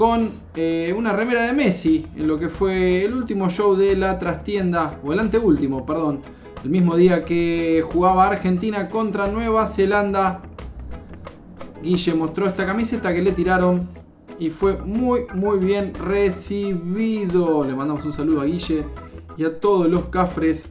con 0.00 0.30
eh, 0.56 0.94
una 0.96 1.12
remera 1.12 1.42
de 1.42 1.52
Messi 1.52 2.06
en 2.16 2.26
lo 2.26 2.38
que 2.38 2.48
fue 2.48 3.04
el 3.04 3.12
último 3.12 3.50
show 3.50 3.76
de 3.76 3.94
la 3.94 4.18
trastienda, 4.18 4.98
o 5.04 5.12
el 5.12 5.18
anteúltimo, 5.18 5.84
perdón. 5.84 6.22
El 6.64 6.70
mismo 6.70 6.96
día 6.96 7.26
que 7.26 7.84
jugaba 7.92 8.28
Argentina 8.28 8.88
contra 8.88 9.26
Nueva 9.26 9.66
Zelanda. 9.66 10.40
Guille 11.82 12.14
mostró 12.14 12.46
esta 12.46 12.64
camiseta 12.64 13.12
que 13.12 13.20
le 13.20 13.32
tiraron 13.32 13.90
y 14.38 14.48
fue 14.48 14.78
muy 14.78 15.26
muy 15.34 15.58
bien 15.58 15.92
recibido. 15.92 17.62
Le 17.62 17.74
mandamos 17.74 18.02
un 18.06 18.14
saludo 18.14 18.40
a 18.40 18.46
Guille 18.46 18.86
y 19.36 19.44
a 19.44 19.60
todos 19.60 19.86
los 19.86 20.06
cafres. 20.06 20.66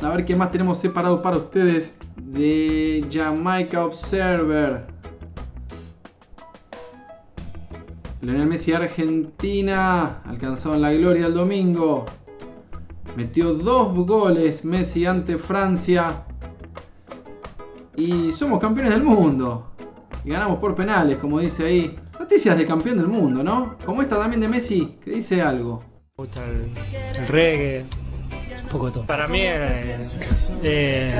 A 0.00 0.10
ver 0.10 0.24
qué 0.24 0.36
más 0.36 0.52
tenemos 0.52 0.78
separado 0.78 1.22
para 1.22 1.38
ustedes 1.38 1.96
de 2.18 3.04
Jamaica 3.10 3.84
Observer. 3.84 4.89
Lionel 8.22 8.46
Messi 8.46 8.72
Argentina 8.72 10.20
alcanzado 10.26 10.74
en 10.74 10.82
la 10.82 10.92
gloria 10.92 11.26
el 11.26 11.34
domingo. 11.34 12.04
Metió 13.16 13.54
dos 13.54 13.94
goles 14.06 14.64
Messi 14.64 15.06
ante 15.06 15.38
Francia. 15.38 16.24
Y 17.96 18.30
somos 18.32 18.60
campeones 18.60 18.92
del 18.92 19.02
mundo. 19.02 19.72
Y 20.24 20.30
ganamos 20.30 20.58
por 20.58 20.74
penales, 20.74 21.16
como 21.16 21.40
dice 21.40 21.64
ahí. 21.64 21.98
Noticias 22.18 22.58
de 22.58 22.66
campeón 22.66 22.98
del 22.98 23.08
mundo, 23.08 23.42
¿no? 23.42 23.76
Como 23.86 24.02
esta 24.02 24.18
también 24.18 24.42
de 24.42 24.48
Messi, 24.48 24.98
que 25.02 25.12
dice 25.12 25.40
algo. 25.40 25.82
Me 26.18 26.24
gusta 26.24 26.44
el, 26.44 27.26
reggae, 27.26 27.86
un 28.64 28.68
poco 28.68 28.92
todo. 28.92 29.06
Para 29.06 29.26
mí 29.26 29.40
eh, 29.40 29.96
eh, 30.62 31.14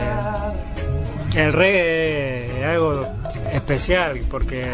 el 1.35 1.53
reggae 1.55 2.61
es 2.61 2.65
algo 2.67 3.07
especial 3.53 4.21
porque 4.31 4.67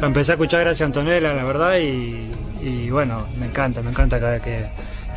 lo 0.00 0.06
empecé 0.06 0.32
a 0.32 0.34
escuchar 0.34 0.60
gracias 0.60 0.82
a 0.82 0.86
Antonella, 0.86 1.32
la 1.34 1.44
verdad, 1.44 1.76
y, 1.78 2.30
y 2.60 2.90
bueno, 2.90 3.26
me 3.38 3.46
encanta, 3.46 3.82
me 3.82 3.90
encanta 3.90 4.18
cada 4.20 4.32
vez 4.32 4.42
que, 4.42 4.66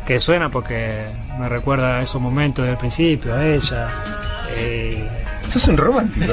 que 0.06 0.20
suena 0.20 0.48
porque 0.50 1.06
me 1.38 1.48
recuerda 1.48 1.98
a 1.98 2.02
esos 2.02 2.20
momentos 2.20 2.66
del 2.66 2.76
principio, 2.76 3.34
a 3.34 3.44
ella. 3.46 3.88
eh, 4.56 5.08
Sos 5.48 5.68
un 5.68 5.76
romántico. 5.76 6.32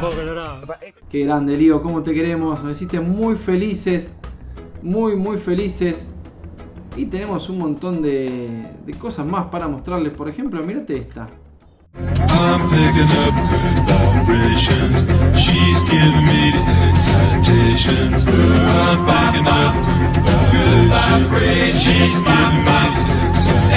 colorado. 0.00 0.66
Qué 1.10 1.24
grande, 1.24 1.56
Lío, 1.56 1.82
cómo 1.82 2.02
te 2.02 2.14
queremos. 2.14 2.62
Nos 2.62 2.72
hiciste 2.72 3.00
muy 3.00 3.36
felices. 3.36 4.12
Muy, 4.82 5.16
muy 5.16 5.38
felices. 5.38 6.10
Y 6.96 7.06
tenemos 7.06 7.48
un 7.48 7.58
montón 7.58 8.02
de, 8.02 8.68
de 8.84 8.94
cosas 8.94 9.26
más 9.26 9.46
para 9.46 9.68
mostrarles. 9.68 10.12
Por 10.12 10.28
ejemplo, 10.28 10.62
mirate 10.62 10.96
esta. 10.96 11.28
I'm 11.96 12.68
picking 12.68 13.06
up 13.22 13.34
good 13.50 13.78
vibrations. 13.86 15.06
She's 15.38 15.78
giving 15.86 16.26
me 16.26 16.50
the 16.50 16.62
excitations. 16.90 18.26
I'm 18.26 18.98
picking 19.06 19.46
up 19.46 19.74
good 20.50 20.90
vibrations. 20.90 21.78
She's 21.80 22.18
giving 22.18 22.66
me 22.66 22.82
the 22.98 23.14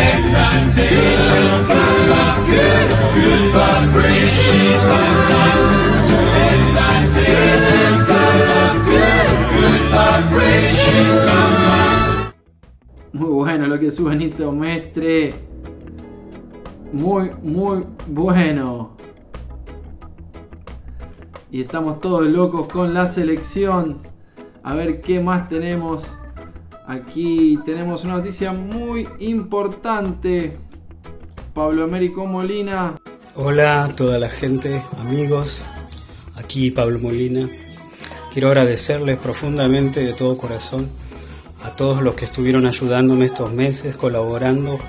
excitation. 0.02 1.62
Good, 1.68 2.10
good, 2.50 2.90
good 3.14 3.44
vibrations. 3.54 4.34
She's 4.34 4.82
giving 4.82 5.30
me 5.30 5.38
the 5.38 6.26
excitation. 6.58 7.94
Good, 8.08 8.82
good, 8.90 9.82
vibrations. 9.94 11.30
Muy 13.14 13.34
bueno 13.34 13.68
lo 13.68 13.78
que 13.80 13.92
sube 13.92 14.16
Nito 14.16 14.52
Mestre. 14.52 15.47
Muy, 16.92 17.32
muy 17.42 17.86
bueno. 18.08 18.98
Y 21.52 21.62
estamos 21.62 22.02
todos 22.02 22.28
locos 22.28 22.68
con 22.68 22.94
la 22.94 23.08
selección. 23.08 24.00
A 24.64 24.76
ver 24.76 25.02
qué 25.02 25.20
más 25.20 25.48
tenemos. 25.50 26.06
Aquí 26.86 27.60
tenemos 27.66 28.04
una 28.04 28.18
noticia 28.18 28.54
muy 28.54 29.08
importante. 29.20 30.58
Pablo 31.54 31.84
Américo 31.84 32.26
Molina 32.26 32.96
Hola 33.40 33.84
a 33.84 33.96
toda 33.96 34.18
la 34.18 34.30
gente, 34.30 34.82
amigos, 35.00 35.62
aquí 36.34 36.72
Pablo 36.72 36.98
Molina. 36.98 37.48
Quiero 38.34 38.48
agradecerles 38.48 39.20
profundamente 39.20 40.00
de 40.00 40.14
todo 40.14 40.36
corazón 40.40 40.90
a 41.64 41.70
todos 41.76 42.02
los 42.02 42.16
que 42.16 42.26
estuvieron 42.26 42.66
ayudándome 42.66 43.26
estos 43.26 43.54
meses, 43.54 43.96
colaborando 43.96 44.80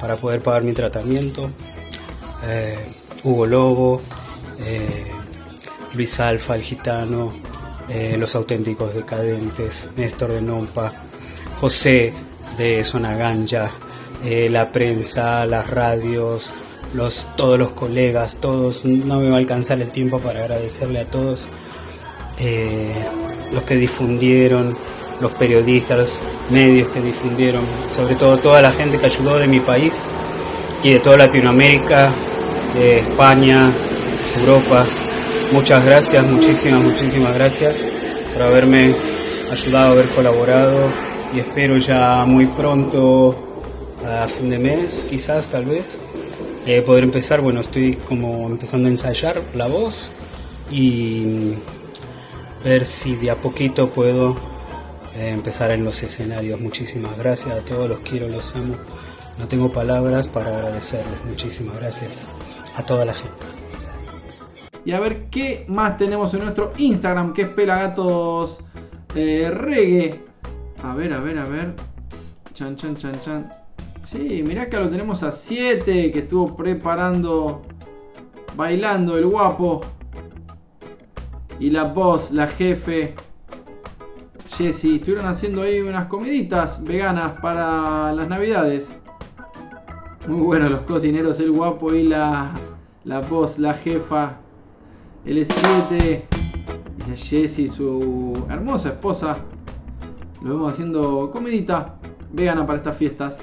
para 0.00 0.16
poder 0.16 0.40
pagar 0.42 0.62
mi 0.62 0.72
tratamiento. 0.72 1.50
Eh, 2.46 2.78
Hugo 3.24 3.46
Lobo, 3.46 4.02
eh, 4.60 5.10
Luis 5.94 6.20
Alfa, 6.20 6.54
el 6.54 6.62
gitano, 6.62 7.32
eh, 7.88 8.16
los 8.18 8.34
auténticos 8.34 8.94
decadentes, 8.94 9.86
Néstor 9.96 10.32
de 10.32 10.42
Nompa, 10.42 10.92
José 11.60 12.12
de 12.56 12.84
Sonaganja, 12.84 13.70
la 14.22 14.72
prensa, 14.72 15.46
las 15.46 15.70
radios, 15.70 16.52
los, 16.92 17.28
todos 17.36 17.56
los 17.58 17.70
colegas, 17.70 18.36
todos, 18.36 18.84
no 18.84 19.20
me 19.20 19.28
va 19.28 19.36
a 19.36 19.38
alcanzar 19.38 19.80
el 19.80 19.90
tiempo 19.90 20.18
para 20.18 20.40
agradecerle 20.40 21.00
a 21.00 21.04
todos 21.04 21.46
los 23.52 23.62
que 23.62 23.74
difundieron, 23.76 24.76
los 25.20 25.32
periodistas, 25.32 25.98
los 25.98 26.22
medios 26.50 26.88
que 26.88 27.00
difundieron, 27.00 27.62
sobre 27.90 28.14
todo 28.14 28.36
toda 28.38 28.62
la 28.62 28.72
gente 28.72 28.98
que 28.98 29.06
ayudó 29.06 29.38
de 29.38 29.46
mi 29.46 29.60
país 29.60 30.04
y 30.82 30.92
de 30.92 31.00
toda 31.00 31.16
Latinoamérica, 31.16 32.10
España, 32.76 33.70
Europa. 34.40 34.84
Muchas 35.52 35.84
gracias, 35.84 36.24
muchísimas, 36.24 36.82
muchísimas 36.82 37.34
gracias 37.34 37.84
por 38.32 38.42
haberme 38.42 38.94
ayudado, 39.50 39.92
haber 39.92 40.08
colaborado 40.10 40.90
y 41.34 41.40
espero 41.40 41.76
ya 41.78 42.24
muy 42.24 42.46
pronto, 42.46 43.36
a 44.06 44.28
fin 44.28 44.50
de 44.50 44.58
mes, 44.58 45.06
quizás, 45.08 45.48
tal 45.48 45.64
vez, 45.64 45.98
eh, 46.66 46.82
poder 46.82 47.04
empezar. 47.04 47.40
Bueno, 47.40 47.60
estoy 47.60 47.94
como 47.96 48.46
empezando 48.46 48.88
a 48.88 48.90
ensayar 48.90 49.42
la 49.54 49.66
voz 49.66 50.12
y 50.70 51.54
ver 52.64 52.84
si 52.84 53.16
de 53.16 53.30
a 53.30 53.36
poquito 53.36 53.90
puedo 53.90 54.36
eh, 55.18 55.30
empezar 55.30 55.72
en 55.72 55.84
los 55.84 56.02
escenarios. 56.02 56.60
Muchísimas 56.60 57.18
gracias 57.18 57.50
a 57.50 57.60
todos, 57.64 57.88
los 57.88 57.98
quiero, 58.00 58.28
los 58.28 58.54
amo. 58.54 58.76
No 59.38 59.48
tengo 59.48 59.72
palabras 59.72 60.28
para 60.28 60.56
agradecerles. 60.56 61.24
Muchísimas 61.24 61.76
gracias 61.76 62.26
a 62.76 62.84
toda 62.84 63.04
la 63.04 63.14
gente. 63.14 63.44
Y 64.84 64.92
a 64.92 65.00
ver 65.00 65.26
qué 65.26 65.64
más 65.68 65.96
tenemos 65.96 66.32
en 66.34 66.40
nuestro 66.40 66.72
Instagram, 66.78 67.32
que 67.34 67.42
es 67.42 67.48
Pelagatos 67.48 68.60
eh, 69.14 69.50
Reggae. 69.52 70.24
A 70.82 70.94
ver, 70.94 71.12
a 71.12 71.18
ver, 71.18 71.38
a 71.38 71.44
ver. 71.44 71.74
Chan, 72.54 72.76
chan, 72.76 72.96
chan, 72.96 73.20
chan. 73.20 73.52
Sí, 74.02 74.42
mirá 74.46 74.68
que 74.68 74.78
lo 74.78 74.88
tenemos 74.88 75.22
a 75.22 75.32
7, 75.32 76.12
que 76.12 76.18
estuvo 76.20 76.56
preparando, 76.56 77.62
bailando 78.56 79.18
el 79.18 79.26
guapo. 79.26 79.82
Y 81.60 81.70
la 81.70 81.84
voz, 81.84 82.30
la 82.30 82.46
jefe. 82.46 83.14
Jessy, 84.50 84.96
estuvieron 84.96 85.26
haciendo 85.26 85.62
ahí 85.62 85.80
unas 85.80 86.06
comiditas 86.06 86.82
veganas 86.82 87.38
para 87.40 88.12
las 88.12 88.28
navidades. 88.28 88.88
Muy 90.26 90.40
buenos 90.40 90.70
los 90.70 90.80
cocineros, 90.80 91.38
el 91.40 91.52
guapo 91.52 91.94
y 91.94 92.02
la, 92.02 92.52
la 93.04 93.20
voz, 93.20 93.58
la 93.58 93.74
jefa. 93.74 94.36
L7. 95.24 96.22
Y 97.06 97.12
a 97.12 97.16
Jessy, 97.16 97.68
su 97.68 98.44
hermosa 98.48 98.90
esposa. 98.90 99.38
Lo 100.42 100.50
vemos 100.50 100.72
haciendo 100.72 101.30
comidita 101.30 101.96
vegana 102.32 102.66
para 102.66 102.78
estas 102.78 102.96
fiestas. 102.96 103.38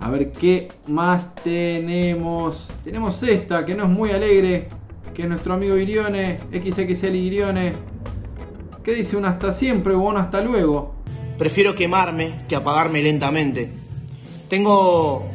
A 0.00 0.10
ver 0.10 0.32
qué 0.32 0.68
más 0.86 1.34
tenemos. 1.36 2.70
Tenemos 2.82 3.22
esta 3.22 3.64
que 3.64 3.74
no 3.74 3.84
es 3.84 3.90
muy 3.90 4.10
alegre. 4.10 4.68
Que 5.12 5.22
es 5.22 5.28
nuestro 5.28 5.54
amigo 5.54 5.76
Irione. 5.76 6.40
XXL 6.52 7.14
Irione. 7.14 7.93
¿Qué 8.84 8.92
dice 8.92 9.16
un 9.16 9.24
hasta 9.24 9.50
siempre 9.50 9.94
o 9.94 10.00
un 10.00 10.18
hasta 10.18 10.42
luego? 10.42 10.94
Prefiero 11.38 11.74
quemarme 11.74 12.44
que 12.46 12.54
apagarme 12.54 13.02
lentamente. 13.02 13.70
Tengo. 14.50 15.26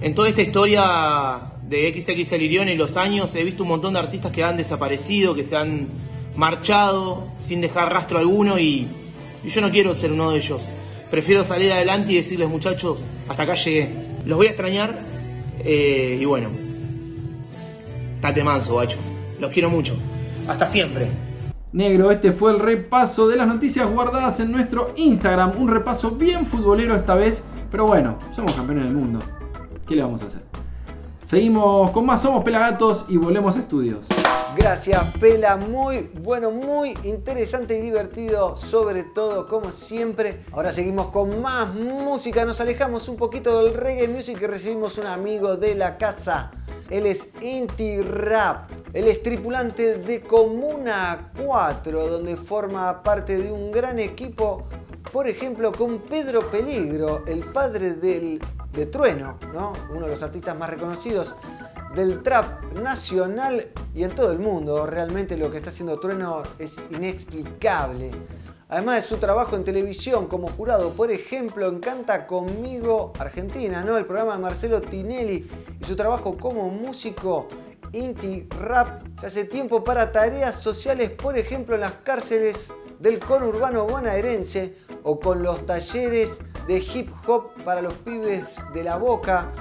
En 0.00 0.14
toda 0.14 0.28
esta 0.28 0.42
historia 0.42 1.40
de 1.62 1.92
XXL 2.00 2.42
Irione 2.42 2.74
y 2.74 2.76
los 2.76 2.96
años, 2.96 3.34
he 3.34 3.42
visto 3.42 3.64
un 3.64 3.70
montón 3.70 3.94
de 3.94 3.98
artistas 3.98 4.30
que 4.30 4.44
han 4.44 4.56
desaparecido, 4.56 5.34
que 5.34 5.42
se 5.42 5.56
han 5.56 5.88
marchado 6.36 7.26
sin 7.36 7.60
dejar 7.60 7.92
rastro 7.92 8.18
alguno 8.20 8.60
y, 8.60 8.86
y 9.42 9.48
yo 9.48 9.60
no 9.60 9.70
quiero 9.72 9.92
ser 9.94 10.12
uno 10.12 10.30
de 10.30 10.36
ellos. 10.36 10.68
Prefiero 11.10 11.42
salir 11.42 11.72
adelante 11.72 12.12
y 12.12 12.16
decirles, 12.16 12.48
muchachos, 12.48 12.98
hasta 13.28 13.42
acá 13.42 13.54
llegué. 13.54 13.90
Los 14.24 14.36
voy 14.36 14.46
a 14.46 14.50
extrañar 14.50 15.00
eh, 15.64 16.16
y 16.20 16.24
bueno. 16.24 16.50
Tate 18.20 18.44
manso, 18.44 18.76
bacho. 18.76 18.98
Los 19.40 19.50
quiero 19.50 19.68
mucho. 19.68 19.96
Hasta 20.46 20.64
siempre. 20.68 21.08
Negro, 21.76 22.10
este 22.10 22.32
fue 22.32 22.52
el 22.52 22.58
repaso 22.58 23.28
de 23.28 23.36
las 23.36 23.46
noticias 23.46 23.86
guardadas 23.86 24.40
en 24.40 24.50
nuestro 24.50 24.94
Instagram. 24.96 25.60
Un 25.60 25.68
repaso 25.68 26.12
bien 26.12 26.46
futbolero 26.46 26.94
esta 26.94 27.14
vez, 27.14 27.44
pero 27.70 27.84
bueno, 27.84 28.18
somos 28.34 28.54
campeones 28.54 28.84
del 28.84 28.94
mundo. 28.94 29.18
¿Qué 29.86 29.94
le 29.94 30.02
vamos 30.02 30.22
a 30.22 30.26
hacer? 30.26 30.40
Seguimos 31.26 31.90
con 31.90 32.06
más 32.06 32.22
Somos 32.22 32.44
Pelagatos 32.44 33.04
y 33.08 33.16
volvemos 33.16 33.56
a 33.56 33.58
estudios. 33.58 34.06
Gracias, 34.56 35.02
Pela. 35.18 35.56
Muy 35.56 36.08
bueno, 36.22 36.52
muy 36.52 36.96
interesante 37.02 37.76
y 37.76 37.80
divertido, 37.80 38.54
sobre 38.54 39.02
todo, 39.02 39.48
como 39.48 39.72
siempre. 39.72 40.44
Ahora 40.52 40.70
seguimos 40.70 41.08
con 41.08 41.42
más 41.42 41.74
música. 41.74 42.44
Nos 42.44 42.60
alejamos 42.60 43.08
un 43.08 43.16
poquito 43.16 43.64
del 43.64 43.74
reggae 43.74 44.06
music 44.06 44.38
y 44.40 44.46
recibimos 44.46 44.98
un 44.98 45.06
amigo 45.06 45.56
de 45.56 45.74
la 45.74 45.98
casa. 45.98 46.52
Él 46.90 47.06
es 47.06 47.30
Inti 47.42 48.02
Rap. 48.02 48.70
Él 48.92 49.08
es 49.08 49.20
tripulante 49.20 49.98
de 49.98 50.20
Comuna 50.20 51.32
4, 51.44 52.06
donde 52.06 52.36
forma 52.36 53.02
parte 53.02 53.36
de 53.36 53.50
un 53.50 53.72
gran 53.72 53.98
equipo, 53.98 54.62
por 55.12 55.26
ejemplo, 55.26 55.72
con 55.72 55.98
Pedro 55.98 56.48
Peligro, 56.52 57.24
el 57.26 57.40
padre 57.40 57.94
del, 57.94 58.40
de 58.76 58.86
Trueno, 58.86 59.38
¿no? 59.54 59.72
uno 59.90 60.02
de 60.02 60.10
los 60.10 60.22
artistas 60.22 60.56
más 60.56 60.68
reconocidos 60.68 61.34
del 61.94 62.22
trap 62.22 62.62
nacional 62.74 63.68
y 63.94 64.04
en 64.04 64.14
todo 64.14 64.30
el 64.30 64.38
mundo. 64.38 64.86
Realmente 64.86 65.36
lo 65.36 65.50
que 65.50 65.56
está 65.56 65.70
haciendo 65.70 65.98
Trueno 65.98 66.42
es 66.58 66.76
inexplicable. 66.90 68.10
Además 68.68 68.96
de 68.96 69.02
su 69.02 69.16
trabajo 69.16 69.56
en 69.56 69.64
televisión 69.64 70.26
como 70.26 70.48
jurado, 70.48 70.90
por 70.90 71.10
ejemplo, 71.10 71.68
en 71.68 71.80
Canta 71.80 72.26
Conmigo 72.26 73.12
Argentina, 73.18 73.82
¿no? 73.82 73.96
El 73.96 74.04
programa 74.04 74.34
de 74.34 74.42
Marcelo 74.42 74.80
Tinelli 74.80 75.48
y 75.80 75.84
su 75.84 75.96
trabajo 75.96 76.36
como 76.36 76.68
músico 76.68 77.48
Inti 77.92 78.46
Rap 78.60 79.02
se 79.20 79.26
hace 79.26 79.44
tiempo 79.44 79.84
para 79.84 80.12
tareas 80.12 80.60
sociales, 80.60 81.10
por 81.10 81.38
ejemplo, 81.38 81.76
en 81.76 81.82
las 81.82 81.92
cárceles 82.02 82.72
del 82.98 83.20
conurbano 83.20 83.86
bonaerense 83.86 84.76
o 85.04 85.20
con 85.20 85.42
los 85.42 85.64
talleres 85.64 86.40
de 86.66 86.78
hip 86.78 87.10
hop 87.26 87.50
para 87.64 87.80
los 87.80 87.94
pibes 87.94 88.62
de 88.72 88.82
la 88.82 88.96
boca 88.96 89.52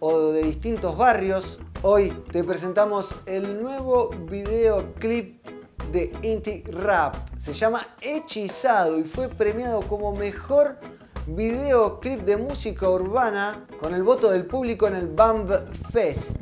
o 0.00 0.32
de 0.32 0.42
distintos 0.42 0.96
barrios. 0.96 1.58
Hoy 1.82 2.10
te 2.30 2.44
presentamos 2.44 3.14
el 3.26 3.62
nuevo 3.62 4.10
videoclip 4.30 5.46
de 5.92 6.12
Inti 6.22 6.62
Rap. 6.64 7.16
Se 7.38 7.52
llama 7.52 7.86
Hechizado 8.00 8.98
y 8.98 9.04
fue 9.04 9.28
premiado 9.28 9.80
como 9.82 10.14
mejor 10.14 10.78
videoclip 11.26 12.20
de 12.20 12.36
música 12.36 12.88
urbana 12.88 13.66
con 13.80 13.94
el 13.94 14.02
voto 14.02 14.30
del 14.30 14.46
público 14.46 14.86
en 14.86 14.96
el 14.96 15.08
BAMB 15.08 15.50
Fest. 15.92 16.36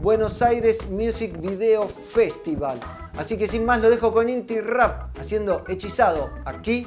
Buenos 0.00 0.42
Aires 0.42 0.88
Music 0.90 1.38
Video 1.40 1.88
Festival. 1.88 2.80
Así 3.16 3.38
que 3.38 3.48
sin 3.48 3.64
más 3.64 3.80
lo 3.80 3.90
dejo 3.90 4.12
con 4.12 4.28
Inti 4.28 4.60
Rap 4.60 5.16
haciendo 5.18 5.64
Hechizado 5.68 6.30
aquí 6.44 6.86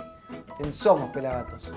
en 0.59 0.71
Somos 0.71 1.09
Pelagatos. 1.11 1.71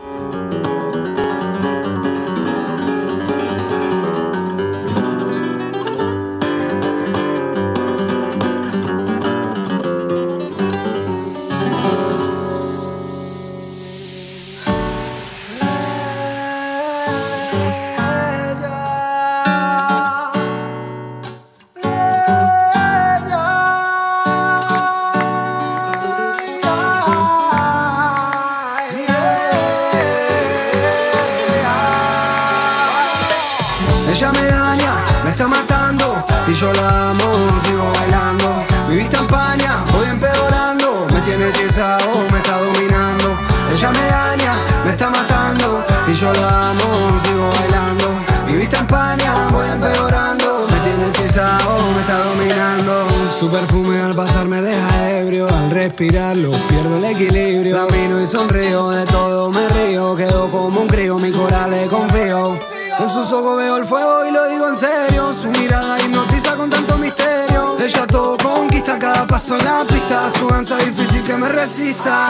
Su 53.42 53.50
perfume 53.50 54.00
al 54.00 54.14
pasar 54.14 54.46
me 54.46 54.62
deja 54.62 55.18
ebrio, 55.18 55.48
al 55.48 55.68
respirarlo 55.68 56.52
pierdo 56.68 56.98
el 56.98 57.04
equilibrio. 57.06 57.76
La 57.76 57.86
miro 57.86 58.22
y 58.22 58.24
sonrío, 58.24 58.90
de 58.90 59.04
todo 59.06 59.50
me 59.50 59.68
río, 59.70 60.14
quedo 60.14 60.48
como 60.48 60.82
un 60.82 60.86
crío, 60.86 61.18
mi 61.18 61.32
coral 61.32 61.74
confío. 61.90 62.56
En 63.00 63.08
sus 63.08 63.32
ojos 63.32 63.56
veo 63.56 63.78
el 63.78 63.84
fuego 63.84 64.26
y 64.28 64.30
lo 64.30 64.48
digo 64.48 64.68
en 64.68 64.78
serio, 64.78 65.32
su 65.32 65.50
mirada 65.60 65.98
hipnotiza 65.98 66.54
con 66.54 66.70
tanto 66.70 66.96
misterio. 66.98 67.78
Ella 67.80 68.06
todo 68.06 68.36
conquista, 68.36 68.96
cada 68.96 69.26
paso 69.26 69.58
en 69.58 69.64
la 69.64 69.84
pista, 69.88 70.30
su 70.38 70.46
danza 70.46 70.78
difícil 70.78 71.24
que 71.24 71.34
me 71.34 71.48
resista. 71.48 72.28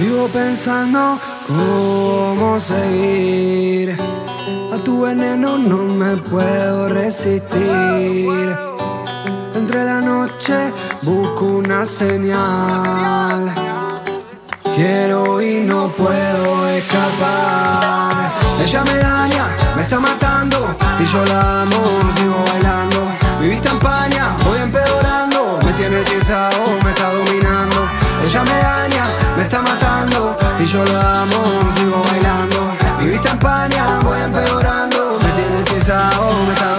Vivo 0.00 0.26
pensando 0.26 1.16
cómo 1.46 2.58
seguir. 2.58 3.96
A 4.72 4.78
tu 4.78 5.02
veneno 5.02 5.58
no 5.58 5.76
me 5.94 6.16
puedo 6.16 6.88
resistir. 6.88 8.73
Entre 9.74 9.92
la 9.92 10.00
noche 10.00 10.72
busco 11.02 11.46
una 11.46 11.84
señal. 11.84 13.52
Quiero 14.72 15.42
y 15.42 15.64
no 15.64 15.88
puedo 15.88 16.68
escapar. 16.68 18.30
Ella 18.62 18.84
me 18.84 18.96
daña, 18.98 19.46
me 19.74 19.82
está 19.82 19.98
matando. 19.98 20.76
Y 21.00 21.04
yo 21.04 21.24
la 21.24 21.62
amo, 21.62 22.08
sigo 22.14 22.44
bailando. 22.52 23.02
Mi 23.40 23.48
vista 23.48 23.70
empaña, 23.70 24.36
voy 24.44 24.60
empeorando. 24.60 25.58
Me 25.64 25.72
tiene 25.72 26.02
hechizado, 26.02 26.78
me 26.84 26.90
está 26.90 27.10
dominando. 27.10 27.88
Ella 28.24 28.44
me 28.44 28.56
daña, 28.56 29.06
me 29.36 29.42
está 29.42 29.60
matando. 29.60 30.36
Y 30.60 30.64
yo 30.66 30.84
la 30.84 31.22
amo, 31.22 31.70
sigo 31.74 32.00
bailando. 32.12 32.72
Mi 33.00 33.08
vista 33.08 33.32
empaña, 33.32 33.98
voy 34.04 34.20
empeorando. 34.20 35.18
Me 35.20 35.30
tiene 35.32 35.62
hechizado, 35.62 36.30
me 36.46 36.54
está 36.54 36.73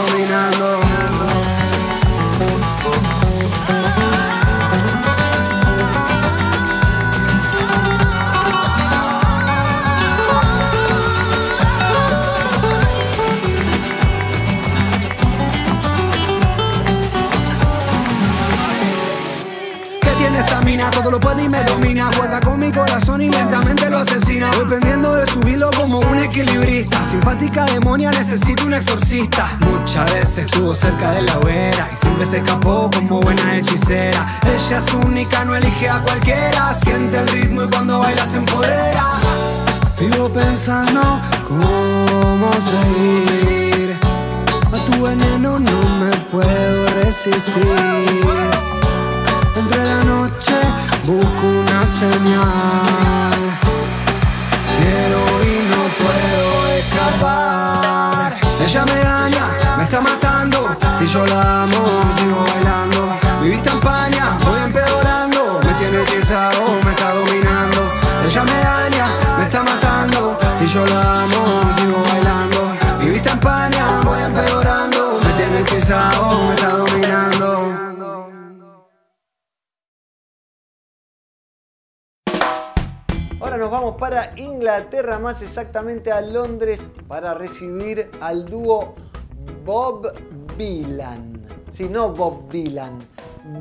lo 21.15 21.19
puede 21.21 21.43
y 21.43 21.49
me 21.49 21.63
domina. 21.63 22.09
Juega 22.17 22.41
con 22.41 22.59
mi 22.59 22.71
corazón 22.71 23.21
y 23.21 23.29
lentamente 23.29 23.89
lo 23.89 23.99
asesina. 23.99 24.49
Dependiendo 24.57 25.15
de 25.15 25.25
su 25.25 25.39
hilo 25.47 25.69
como 25.77 25.99
un 25.99 26.17
equilibrista. 26.17 27.03
Simpática 27.09 27.65
demonia, 27.65 28.11
necesito 28.11 28.65
un 28.65 28.73
exorcista. 28.73 29.47
Muchas 29.59 30.11
veces 30.13 30.37
estuvo 30.39 30.75
cerca 30.75 31.11
de 31.11 31.21
la 31.21 31.37
hoguera 31.37 31.87
y 31.91 31.95
siempre 31.95 32.25
se 32.25 32.37
escapó 32.37 32.89
como 32.93 33.21
buena 33.21 33.55
hechicera. 33.55 34.25
Ella 34.43 34.77
es 34.77 34.93
única, 34.93 35.45
no 35.45 35.55
elige 35.55 35.89
a 35.89 36.01
cualquiera. 36.01 36.73
Siente 36.73 37.17
el 37.17 37.27
ritmo 37.29 37.63
y 37.63 37.69
cuando 37.69 37.99
baila 37.99 38.25
se 38.25 38.37
empodera. 38.37 39.05
Vivo 39.99 40.27
pensando 40.33 41.01
cómo 41.47 42.51
seguir. 42.59 43.97
A 44.73 44.91
tu 44.91 45.01
veneno 45.03 45.59
no 45.59 45.81
me 45.99 46.11
puedo 46.29 47.03
resistir. 47.03 47.55
Entre 49.55 49.83
la 49.85 50.03
noche 50.03 50.55
busco 51.05 51.45
una 51.45 51.85
señal. 51.85 53.39
Quiero 54.79 55.19
y 55.43 55.67
no 55.69 55.81
puedo 56.01 56.67
escapar. 56.77 58.33
Ella 58.59 58.85
me 58.85 58.99
daña, 58.99 59.45
me 59.77 59.83
está 59.83 60.01
matando. 60.01 60.75
Y 60.99 61.05
yo 61.05 61.25
la 61.27 61.63
amo, 61.63 62.01
sigo 62.17 62.43
bailando. 62.43 63.13
Mi 63.41 63.49
vista 63.49 63.71
empaña, 63.71 64.37
voy 64.45 64.59
empeorando. 64.59 65.59
Me 65.63 65.73
tiene 65.75 66.01
hechizado, 66.01 66.79
me 66.83 66.91
está 66.91 67.11
dominando. 67.13 67.91
Ella 68.25 68.43
me 68.43 68.59
daña, 68.59 69.07
me 69.37 69.43
está 69.43 69.63
matando. 69.63 70.37
Y 70.61 70.65
yo 70.65 70.85
la 70.87 71.23
amo, 71.23 71.71
sigo 71.77 72.01
bailando. 72.11 72.73
Mi 72.99 73.09
vista 73.09 73.31
empaña, 73.31 74.01
voy 74.03 74.21
empeorando. 74.21 75.19
Me 75.23 75.29
tiene 75.33 75.59
hechizado, 75.59 76.54
Ahora 83.45 83.57
nos 83.57 83.69
vamos 83.69 83.97
para 83.97 84.33
Inglaterra, 84.37 85.19
más 85.19 85.43
exactamente 85.43 86.11
a 86.11 86.19
Londres, 86.19 86.89
para 87.07 87.35
recibir 87.35 88.09
al 88.19 88.43
dúo 88.43 88.95
Bob 89.63 90.11
Dylan. 90.57 91.45
Sí, 91.69 91.87
no 91.87 92.09
Bob 92.09 92.49
Dylan. 92.49 92.97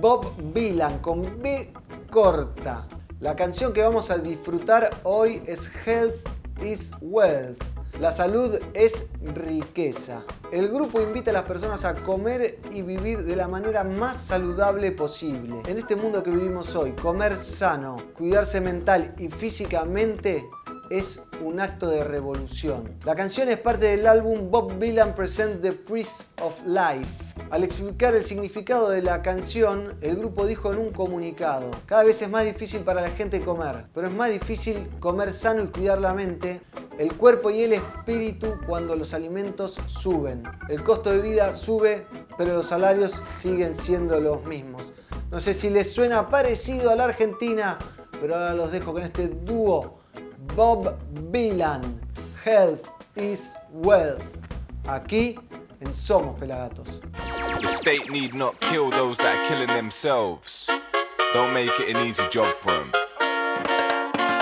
Bob 0.00 0.34
Dylan 0.54 1.00
con 1.00 1.38
B 1.42 1.70
corta. 2.10 2.86
La 3.20 3.36
canción 3.36 3.74
que 3.74 3.82
vamos 3.82 4.10
a 4.10 4.16
disfrutar 4.16 4.88
hoy 5.02 5.42
es 5.46 5.70
Health 5.84 6.16
is 6.62 6.92
Wealth. 7.02 7.73
La 8.00 8.10
salud 8.10 8.58
es 8.74 9.06
riqueza. 9.22 10.24
El 10.50 10.68
grupo 10.68 11.00
invita 11.00 11.30
a 11.30 11.34
las 11.34 11.44
personas 11.44 11.84
a 11.84 11.94
comer 11.94 12.58
y 12.72 12.82
vivir 12.82 13.22
de 13.22 13.36
la 13.36 13.46
manera 13.46 13.84
más 13.84 14.20
saludable 14.20 14.90
posible. 14.90 15.62
En 15.68 15.78
este 15.78 15.94
mundo 15.94 16.20
que 16.22 16.30
vivimos 16.30 16.74
hoy, 16.74 16.92
comer 16.92 17.36
sano, 17.36 17.96
cuidarse 18.16 18.60
mental 18.60 19.14
y 19.16 19.28
físicamente 19.28 20.44
es 20.90 21.22
un 21.40 21.60
acto 21.60 21.88
de 21.88 22.04
revolución. 22.04 22.96
La 23.04 23.14
canción 23.14 23.48
es 23.48 23.58
parte 23.58 23.86
del 23.86 24.06
álbum 24.06 24.50
Bob 24.50 24.78
Dylan 24.78 25.14
Present 25.14 25.62
The 25.62 25.72
Priest 25.72 26.40
of 26.40 26.60
Life. 26.66 27.06
Al 27.50 27.64
explicar 27.64 28.14
el 28.14 28.24
significado 28.24 28.90
de 28.90 29.02
la 29.02 29.22
canción, 29.22 29.94
el 30.00 30.16
grupo 30.16 30.46
dijo 30.46 30.72
en 30.72 30.78
un 30.78 30.92
comunicado, 30.92 31.70
cada 31.86 32.04
vez 32.04 32.20
es 32.22 32.28
más 32.28 32.44
difícil 32.44 32.82
para 32.82 33.02
la 33.02 33.10
gente 33.10 33.40
comer, 33.40 33.86
pero 33.94 34.08
es 34.08 34.12
más 34.12 34.30
difícil 34.30 34.88
comer 35.00 35.32
sano 35.32 35.64
y 35.64 35.68
cuidar 35.68 36.00
la 36.00 36.14
mente, 36.14 36.60
el 36.98 37.14
cuerpo 37.14 37.50
y 37.50 37.62
el 37.62 37.72
espíritu 37.72 38.54
cuando 38.66 38.96
los 38.96 39.14
alimentos 39.14 39.78
suben. 39.86 40.42
El 40.68 40.82
costo 40.82 41.10
de 41.10 41.20
vida 41.20 41.52
sube, 41.52 42.06
pero 42.38 42.54
los 42.54 42.66
salarios 42.66 43.22
siguen 43.30 43.74
siendo 43.74 44.20
los 44.20 44.44
mismos. 44.44 44.92
No 45.30 45.40
sé 45.40 45.54
si 45.54 45.70
les 45.70 45.92
suena 45.92 46.30
parecido 46.30 46.90
a 46.90 46.96
la 46.96 47.04
Argentina, 47.04 47.78
pero 48.20 48.36
ahora 48.36 48.54
los 48.54 48.70
dejo 48.70 48.92
con 48.92 49.02
este 49.02 49.28
dúo 49.28 50.03
Bob 50.48 51.00
Dylan, 51.32 51.98
Health 52.44 52.88
is 53.16 53.54
Wealth, 53.72 54.28
aquí 54.84 55.38
en 55.80 55.92
Somos 55.92 56.38
Pelagatos. 56.38 57.00
The 57.60 57.68
state 57.68 58.10
need 58.10 58.34
not 58.34 58.60
kill 58.60 58.90
those 58.90 59.16
that 59.18 59.36
are 59.36 59.48
killing 59.48 59.68
themselves. 59.68 60.70
Don't 61.32 61.52
make 61.52 61.72
it 61.80 61.96
an 61.96 62.06
easy 62.06 62.22
job 62.28 62.54
for 62.54 62.72
them. 62.72 62.92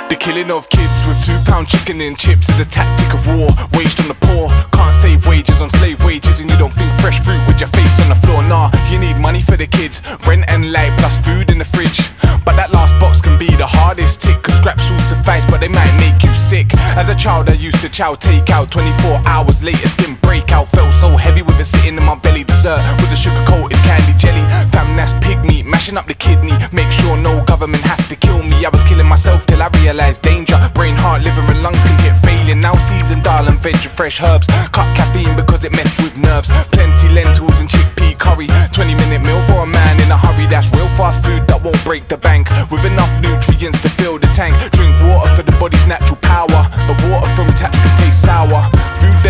The 0.08 0.16
killing 0.18 0.50
of 0.50 0.68
kids 0.68 1.06
with 1.06 1.24
two 1.24 1.38
pound 1.50 1.68
chicken 1.68 2.00
and 2.00 2.18
chips 2.18 2.48
is 2.50 2.60
a 2.60 2.64
tactic 2.66 3.11
war 3.26 3.48
waged 3.74 4.00
on 4.00 4.08
the 4.08 4.18
poor. 4.26 4.48
Can't 4.72 4.94
save 4.94 5.26
wages 5.26 5.60
on 5.60 5.70
slave 5.70 6.04
wages, 6.04 6.40
and 6.40 6.50
you 6.50 6.56
don't 6.56 6.74
think 6.74 6.92
fresh 7.00 7.20
fruit 7.20 7.46
with 7.46 7.60
your 7.60 7.68
face 7.70 8.00
on 8.00 8.08
the 8.08 8.16
floor. 8.16 8.42
Nah, 8.42 8.70
you 8.90 8.98
need 8.98 9.18
money 9.18 9.42
for 9.42 9.56
the 9.56 9.66
kids, 9.66 10.02
rent 10.26 10.44
and 10.48 10.72
light 10.72 10.96
plus 10.98 11.16
food 11.24 11.50
in 11.50 11.58
the 11.58 11.64
fridge. 11.64 12.00
But 12.44 12.56
that 12.56 12.72
last 12.72 12.98
box 12.98 13.20
can 13.20 13.38
be 13.38 13.46
the 13.54 13.66
hardest 13.66 14.20
tick, 14.20 14.42
cause 14.42 14.56
scraps 14.56 14.90
will 14.90 15.00
suffice, 15.00 15.46
but 15.46 15.60
they 15.60 15.68
might 15.68 15.94
make 15.98 16.22
you 16.24 16.34
sick. 16.34 16.74
As 16.96 17.08
a 17.08 17.14
child, 17.14 17.48
I 17.48 17.54
used 17.54 17.80
to 17.82 17.88
chow 17.88 18.14
take 18.14 18.50
out 18.50 18.70
24 18.70 19.22
hours 19.26 19.62
later, 19.62 19.88
skin 19.88 20.16
breakout. 20.22 20.68
Felt 20.68 20.92
so 20.92 21.16
heavy 21.16 21.42
with 21.42 21.60
it 21.60 21.66
sitting 21.66 21.96
in 21.96 22.02
my 22.02 22.16
belly. 22.16 22.44
Dessert 22.44 22.82
was 23.00 23.12
a 23.12 23.16
sugar 23.16 23.42
coated 23.46 23.78
candy 23.78 24.14
jelly. 24.18 24.44
Fam, 24.72 24.96
that's 24.96 25.14
pig 25.24 25.44
meat, 25.44 25.66
mashing 25.66 25.96
up 25.96 26.06
the 26.06 26.14
kidney. 26.14 26.56
Make 26.72 26.90
sure 26.90 27.16
no 27.16 27.44
government 27.44 27.82
has 27.84 28.06
to 28.08 28.16
kill 28.16 28.42
me. 28.42 28.64
I 28.64 28.70
was 28.70 28.82
killing 28.84 29.06
myself 29.06 29.46
till 29.46 29.62
I 29.62 29.68
realized 29.80 30.22
danger. 30.22 30.58
Brain, 30.74 30.96
heart, 30.96 31.22
liver, 31.22 31.42
and 31.42 31.62
lungs 31.62 31.82
can 31.84 31.96
hit 32.02 32.16
failure. 32.18 32.56
Now 32.56 32.76
seasoned 33.12 33.24
dal 33.24 33.46
and 33.48 33.58
veg 33.58 33.74
with 33.74 33.92
fresh 33.92 34.22
herbs. 34.22 34.46
Cut 34.72 34.88
caffeine 34.96 35.36
because 35.36 35.64
it 35.64 35.72
messed 35.72 35.98
with 35.98 36.16
nerves. 36.16 36.48
Plenty 36.70 37.08
lentils 37.08 37.60
and 37.60 37.68
chickpea 37.68 38.18
curry. 38.18 38.48
20 38.72 38.94
minute 38.94 39.22
meal 39.22 39.42
for 39.46 39.62
a 39.62 39.66
man 39.66 40.00
in 40.00 40.10
a 40.10 40.16
hurry. 40.16 40.46
That's 40.46 40.72
real 40.72 40.88
fast 40.96 41.22
food 41.24 41.46
that 41.48 41.62
won't 41.62 41.82
break 41.84 42.08
the 42.08 42.16
bank. 42.16 42.48
With 42.70 42.84
enough 42.84 43.12
nutrients 43.20 43.80
to 43.82 43.88
fill 43.88 44.18
the 44.18 44.28
tank. 44.28 44.56
Drink 44.72 44.94
water 45.02 45.34
for 45.36 45.42
the 45.42 45.52
body's 45.52 45.86
natural 45.86 46.16
power. 46.16 46.62
But 46.88 46.96
water 47.10 47.28
from 47.36 47.48
taps 47.48 47.78
can 47.80 47.96
taste 47.98 48.22
sour. 48.22 48.71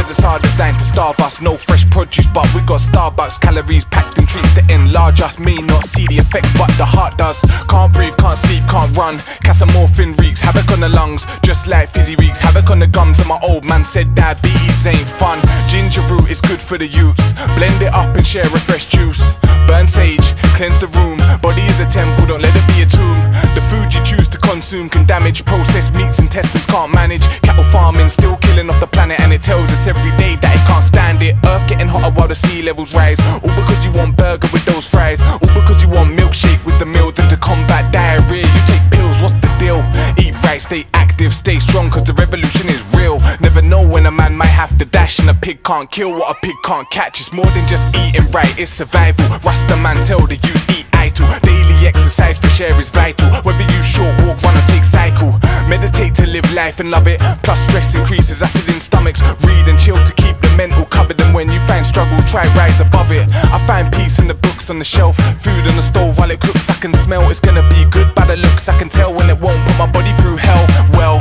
Deserts 0.03 0.25
are 0.25 0.39
designed 0.41 0.79
to 0.81 0.85
starve 0.85 1.21
us. 1.21 1.41
No 1.41 1.57
fresh 1.57 1.89
produce, 1.89 2.27
but 2.35 2.53
we 2.55 2.61
got 2.63 2.81
Starbucks 2.81 3.41
calories 3.41 3.85
packed 3.85 4.19
in 4.19 4.27
treats 4.27 4.53
to 4.55 4.63
enlarge 4.69 5.21
us. 5.21 5.39
May 5.39 5.55
not 5.59 5.85
see 5.85 6.09
the 6.09 6.19
effects, 6.19 6.51
but 6.59 6.67
the 6.77 6.85
heart 6.85 7.17
does. 7.17 7.41
Can't 7.69 7.93
breathe, 7.93 8.17
can't 8.17 8.37
sleep, 8.37 8.65
can't 8.69 8.97
run. 8.97 9.19
Casamorphin 9.47 10.19
wreaks 10.19 10.41
havoc 10.41 10.69
on 10.73 10.81
the 10.81 10.89
lungs, 10.89 11.25
just 11.45 11.69
like 11.69 11.89
fizzy 11.89 12.17
wreaks 12.17 12.41
havoc 12.41 12.69
on 12.71 12.81
the 12.81 12.89
gums. 12.89 13.21
And 13.21 13.29
my 13.29 13.39
old 13.45 13.65
man 13.65 13.85
said 13.85 14.13
diabetes 14.17 14.85
ain't 14.85 15.07
fun. 15.07 15.41
Ginger 15.69 16.03
root 16.11 16.29
is 16.29 16.41
good 16.41 16.61
for 16.61 16.77
the 16.79 16.89
youths. 16.89 17.33
Blend 17.55 17.81
it 17.81 17.95
up 17.95 18.17
and 18.17 18.27
share 18.27 18.47
a 18.47 18.59
fresh 18.59 18.87
juice. 18.87 19.23
Burn 19.69 19.87
sage, 19.87 20.35
cleanse 20.59 20.79
the 20.79 20.89
room. 20.99 21.19
Body 21.41 21.63
is 21.63 21.79
a 21.79 21.87
temple, 21.87 22.27
don't 22.27 22.43
let 22.43 22.55
it 22.57 22.67
be 22.75 22.83
a 22.83 22.87
tomb. 22.87 23.19
The 23.55 23.63
food 23.71 23.95
you 23.95 24.03
choose 24.05 24.27
to 24.29 24.39
consume 24.39 24.89
can 24.89 25.07
damage. 25.07 25.45
Processed 25.45 25.95
meats 25.95 26.19
intestines 26.19 26.67
can't 26.67 26.93
manage. 26.93 27.23
Cattle 27.43 27.65
farming 27.65 28.09
still 28.09 28.37
killing 28.39 28.69
off 28.69 28.81
the 28.81 28.87
planet, 28.89 29.21
and 29.21 29.33
it 29.33 29.43
tells 29.43 29.71
us 29.71 29.87
every 29.95 30.17
day 30.17 30.37
that 30.43 30.53
it 30.57 30.65
can't 30.67 30.85
stand 30.85 31.23
it. 31.23 31.35
Earth 31.45 31.67
getting 31.69 31.89
hotter 31.89 32.13
while 32.17 32.29
the 32.29 32.35
sea 32.35 32.63
levels 32.63 32.95
rise. 32.95 33.21
All 33.45 33.55
because 33.61 33.85
you 33.85 33.93
want 33.93 34.17
burger 34.17 34.49
with 34.53 34.65
those 34.65 34.87
fries. 34.89 35.21
All 35.23 35.53
because 35.59 35.83
you 35.83 35.89
want 35.89 36.09
milkshake 36.19 36.63
with 36.65 36.79
the 36.79 36.87
meal 36.87 37.11
then 37.13 37.29
to 37.29 37.37
combat 37.37 37.93
diarrhea. 37.93 38.47
You 38.55 38.63
take 38.73 38.85
pills, 38.91 39.17
what's 39.23 39.37
the 39.45 39.51
deal? 39.59 39.81
Eat 40.23 40.35
right, 40.45 40.63
stay 40.63 40.87
active, 40.95 41.33
stay 41.35 41.59
strong, 41.61 41.91
cause 41.91 42.05
the 42.05 42.15
revolution 42.15 42.69
is 42.69 42.83
real. 42.95 43.19
Never 43.41 43.63
know 43.63 43.87
when 43.87 44.07
a 44.07 44.11
man 44.11 44.35
might 44.35 44.55
have 44.63 44.77
to 44.79 44.85
dash 44.85 45.19
and 45.19 45.29
a 45.29 45.35
pig 45.35 45.63
can't 45.63 45.91
kill 45.91 46.13
what 46.13 46.37
a 46.37 46.41
pig 46.41 46.57
can't 46.65 46.89
catch. 46.91 47.21
It's 47.21 47.33
more 47.33 47.51
than 47.57 47.67
just 47.69 47.89
eating 47.97 48.31
right, 48.31 48.55
it's 48.59 48.73
survival. 48.73 49.27
Rasta 49.45 49.77
man 49.77 50.03
tell 50.05 50.27
the 50.27 50.37
youth 50.37 50.71
eat 50.71 50.92
idle. 51.03 51.29
Daily 51.41 51.87
exercise 51.87 52.39
for 52.39 52.49
share 52.49 52.79
is 52.81 52.91
vital. 52.91 53.29
Whether 53.47 53.67
you 53.75 53.83
short 53.83 54.15
walk, 54.23 54.43
run 54.43 54.57
or 54.57 54.67
take 54.73 54.85
cycle. 54.85 55.33
Meditate 55.67 56.15
to 56.17 56.27
live 56.27 56.47
life 56.55 56.81
and 56.81 56.91
love 56.91 57.07
it. 57.09 57.19
Plus 57.43 57.61
stress 57.67 57.95
increases 57.95 58.43
acid 58.43 58.69
in 58.73 58.81
stomachs. 58.81 59.21
Read 59.47 59.67
and 59.69 59.79
chill 59.79 60.01
to 60.09 60.13
keep 60.15 60.41
the 60.41 60.51
mental 60.57 60.85
covered. 60.87 61.21
And 61.21 61.35
when 61.35 61.51
you 61.51 61.61
find 61.71 61.85
struggle, 61.85 62.19
try 62.33 62.45
rise 62.55 62.81
above 62.81 63.11
it. 63.11 63.25
I 63.57 63.59
find 63.67 63.93
peace 63.93 64.19
in 64.19 64.29
the 64.29 64.39
books 64.47 64.71
on 64.71 64.79
the 64.79 64.85
shelf. 64.85 65.17
Food 65.45 65.67
on 65.71 65.77
the 65.77 65.83
stove 65.83 66.19
while 66.19 66.31
it 66.31 66.41
cooks. 66.41 66.71
I 66.71 66.75
can 66.75 66.95
smell 66.95 67.29
it's 67.31 67.41
gonna 67.41 67.67
be 67.69 67.85
good 67.91 68.15
by 68.15 68.27
the 68.27 68.37
looks. 68.37 68.69
I 68.69 68.79
can 68.79 68.89
tell 68.89 69.13
when 69.13 69.29
it 69.29 69.39
won't 69.41 69.63
put 69.67 69.79
my 69.79 69.91
body 69.91 70.13
through 70.21 70.37
hell. 70.37 70.65
Well, 70.99 71.19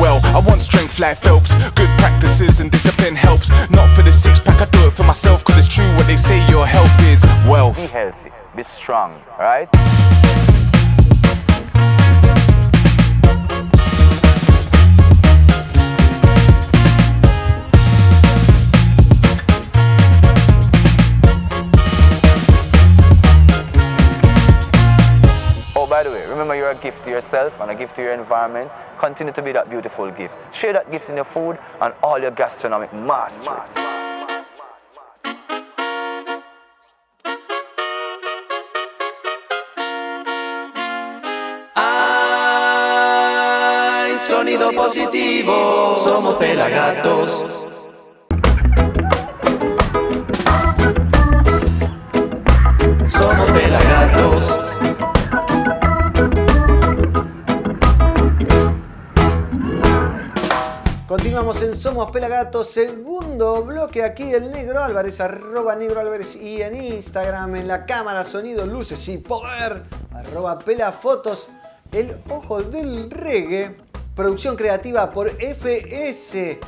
well, 0.00 0.20
I 0.36 0.40
want 0.48 0.62
strength 0.62 0.98
like 0.98 1.16
Phelps. 1.16 1.54
Good 1.80 1.92
practices 1.98 2.60
and 2.60 2.70
discipline 2.70 3.16
helps. 3.16 3.48
Not 3.70 3.88
for 3.94 4.02
the 4.02 4.12
six 4.12 4.40
pack, 4.40 4.60
I 4.60 4.66
do 4.76 4.86
it 4.88 4.92
for 4.92 5.04
myself. 5.04 5.44
Cause 5.44 5.58
it's 5.58 5.72
true 5.76 5.90
what 5.96 6.06
they 6.06 6.16
say 6.16 6.38
your 6.48 6.66
health 6.66 6.94
is 7.12 7.24
wealth. 7.48 7.76
Be 7.76 7.86
healthy, 7.86 8.30
be 8.56 8.64
strong, 8.82 9.22
right? 9.38 9.68
Oh, 25.74 25.86
by 25.88 26.02
the 26.02 26.10
way, 26.10 26.26
remember 26.26 26.54
you're 26.54 26.70
a 26.70 26.74
gift 26.74 27.02
to 27.04 27.10
yourself 27.10 27.54
and 27.60 27.70
a 27.70 27.74
gift 27.74 27.96
to 27.96 28.02
your 28.02 28.12
environment. 28.12 28.70
Continue 29.00 29.32
to 29.32 29.42
be 29.42 29.52
that 29.52 29.70
beautiful 29.70 30.10
gift. 30.10 30.34
Share 30.60 30.72
that 30.74 30.90
gift 30.90 31.08
in 31.08 31.16
your 31.16 31.26
food 31.32 31.58
and 31.80 31.94
all 32.02 32.20
your 32.20 32.30
gastronomic 32.30 32.92
mastery. 32.92 33.82
Sonido 44.32 44.72
positivo, 44.72 45.94
somos 45.94 46.38
pelagatos. 46.38 47.44
Somos 53.04 53.50
pelagatos. 53.50 54.58
Continuamos 61.06 61.60
en 61.60 61.76
Somos 61.76 62.10
Pelagatos, 62.10 62.68
segundo 62.68 63.62
bloque 63.62 64.02
aquí 64.02 64.32
el 64.32 64.50
Negro 64.50 64.82
Álvarez, 64.82 65.20
arroba 65.20 65.76
Negro 65.76 66.00
Álvarez 66.00 66.36
y 66.36 66.62
en 66.62 66.74
Instagram, 66.74 67.56
en 67.56 67.68
la 67.68 67.84
cámara, 67.84 68.24
sonido, 68.24 68.64
luces 68.64 69.06
y 69.08 69.18
poder, 69.18 69.82
arroba 70.10 70.58
Pelafotos, 70.58 71.50
el 71.92 72.16
ojo 72.30 72.62
del 72.62 73.10
reggae, 73.10 73.91
producción 74.14 74.56
creativa 74.56 75.10
por 75.10 75.30
FS 75.40 76.60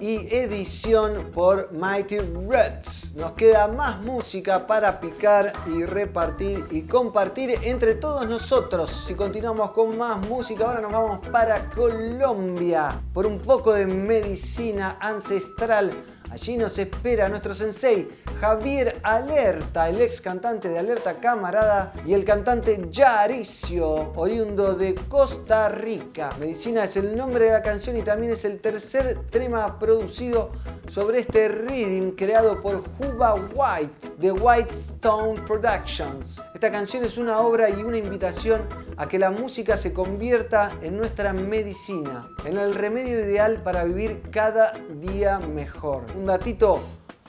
y 0.00 0.34
edición 0.34 1.30
por 1.32 1.72
Mighty 1.72 2.18
Reds. 2.18 3.14
Nos 3.16 3.32
queda 3.32 3.68
más 3.68 4.00
música 4.00 4.66
para 4.66 4.98
picar 4.98 5.52
y 5.66 5.84
repartir 5.84 6.66
y 6.70 6.82
compartir 6.82 7.58
entre 7.62 7.94
todos 7.94 8.26
nosotros. 8.26 8.90
Si 8.90 9.14
continuamos 9.14 9.70
con 9.72 9.96
más 9.96 10.18
música, 10.26 10.66
ahora 10.66 10.80
nos 10.80 10.92
vamos 10.92 11.26
para 11.28 11.68
Colombia 11.70 13.00
por 13.12 13.26
un 13.26 13.38
poco 13.38 13.72
de 13.72 13.86
medicina 13.86 14.96
ancestral. 15.00 15.92
Allí 16.30 16.56
nos 16.56 16.78
espera 16.78 17.28
nuestro 17.28 17.54
sensei 17.54 18.08
Javier 18.40 19.00
Alerta, 19.02 19.88
el 19.88 20.00
ex 20.00 20.20
cantante 20.20 20.68
de 20.68 20.78
Alerta 20.78 21.18
Camarada 21.18 21.92
y 22.06 22.14
el 22.14 22.24
cantante 22.24 22.86
Yaricio, 22.88 24.12
oriundo 24.14 24.74
de 24.74 24.94
Costa 24.94 25.68
Rica. 25.68 26.30
Medicina 26.38 26.84
es 26.84 26.96
el 26.96 27.16
nombre 27.16 27.46
de 27.46 27.52
la 27.52 27.62
canción 27.62 27.96
y 27.96 28.02
también 28.02 28.32
es 28.32 28.44
el 28.44 28.60
tercer 28.60 29.18
tema 29.30 29.78
producido 29.80 30.50
sobre 30.86 31.18
este 31.20 31.48
rhythm 31.48 32.12
creado 32.12 32.62
por 32.62 32.84
Juba 32.96 33.34
White 33.34 34.12
de 34.18 34.30
White 34.30 34.70
Stone 34.70 35.40
Productions. 35.42 36.44
Esta 36.54 36.70
canción 36.70 37.04
es 37.04 37.18
una 37.18 37.40
obra 37.40 37.70
y 37.70 37.82
una 37.82 37.98
invitación 37.98 38.62
a 38.96 39.08
que 39.08 39.18
la 39.18 39.30
música 39.30 39.76
se 39.76 39.92
convierta 39.92 40.76
en 40.82 40.96
nuestra 40.96 41.32
medicina, 41.32 42.28
en 42.44 42.58
el 42.58 42.74
remedio 42.74 43.18
ideal 43.20 43.62
para 43.62 43.84
vivir 43.84 44.22
cada 44.30 44.72
día 45.00 45.38
mejor. 45.38 46.04
Un 46.20 46.26
datito, 46.26 46.82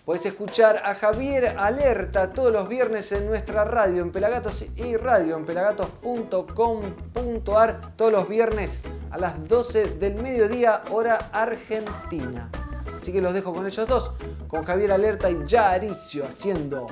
puedes 0.03 0.25
escuchar 0.25 0.81
a 0.83 0.95
Javier 0.95 1.55
Alerta 1.57 2.33
todos 2.33 2.51
los 2.51 2.67
viernes 2.67 3.09
en 3.13 3.25
nuestra 3.25 3.63
radio 3.63 4.01
en 4.01 4.11
Pelagatos 4.11 4.65
y 4.75 4.97
radio 4.97 5.37
en 5.37 5.45
pelagatos.com.ar 5.45 7.95
todos 7.95 8.11
los 8.11 8.27
viernes 8.27 8.81
a 9.09 9.17
las 9.17 9.47
12 9.47 9.91
del 9.91 10.15
mediodía 10.15 10.83
hora 10.91 11.29
argentina. 11.31 12.49
Así 12.97 13.13
que 13.13 13.21
los 13.21 13.33
dejo 13.33 13.53
con 13.53 13.65
ellos 13.65 13.87
dos, 13.87 14.11
con 14.49 14.65
Javier 14.65 14.91
Alerta 14.91 15.31
y 15.31 15.37
Yaricio 15.45 16.27
haciendo 16.27 16.87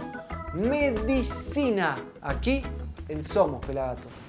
medicina 0.53 1.97
aquí 2.21 2.63
en 3.09 3.25
Somos 3.25 3.59
Pelagatos. 3.65 4.07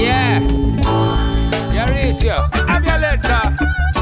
Yeah. 0.00 0.40
Yaricio. 1.72 2.36
I'm 2.52 3.99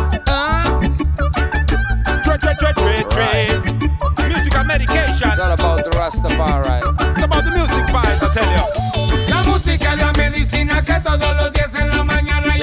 medication. 4.79 5.31
it's 5.31 5.41
all 5.41 5.53
about 5.53 5.85
the 5.85 5.91
Rastafari. 5.91 6.79
It's 7.11 7.24
about 7.24 7.45
the 7.45 7.51
music 7.51 7.85
vibe, 7.95 8.22
I 8.22 8.29
tell 8.35 8.51
you. 8.57 9.29
La 9.29 9.43
música 9.43 9.93
es 9.93 9.99
la 9.99 10.12
medicina 10.12 10.83
que 10.83 11.01
todos 11.01 11.37
los 11.37 11.53
días 11.53 11.74
en 11.74 11.91
la 11.91 12.05
mañana 12.05 12.57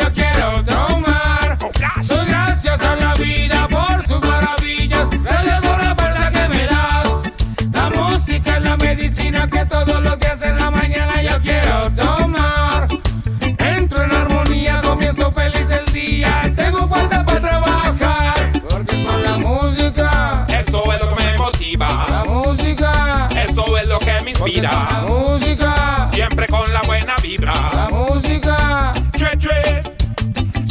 la 24.53 25.03
música, 25.07 26.07
Siempre 26.11 26.47
con 26.47 26.71
la 26.71 26.81
buena 26.83 27.15
vibra. 27.21 27.53
la 27.73 27.87
música. 27.89 28.91
Trade, 29.11 29.37
trade. 29.37 29.95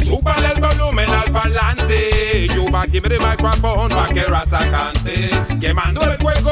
Súbale 0.03 0.51
el 0.53 0.61
volumen 0.61 1.09
al 1.09 1.31
parlante. 1.31 2.47
Yuba, 2.55 2.83
give 2.91 3.03
me 3.03 3.09
the 3.15 3.19
microphone 3.19 3.89
pa' 3.89 4.07
que 4.07 4.23
Rasta 4.23 4.69
cante. 4.69 5.29
Quemando 5.59 6.01
el 6.01 6.11
incesante. 6.11 6.44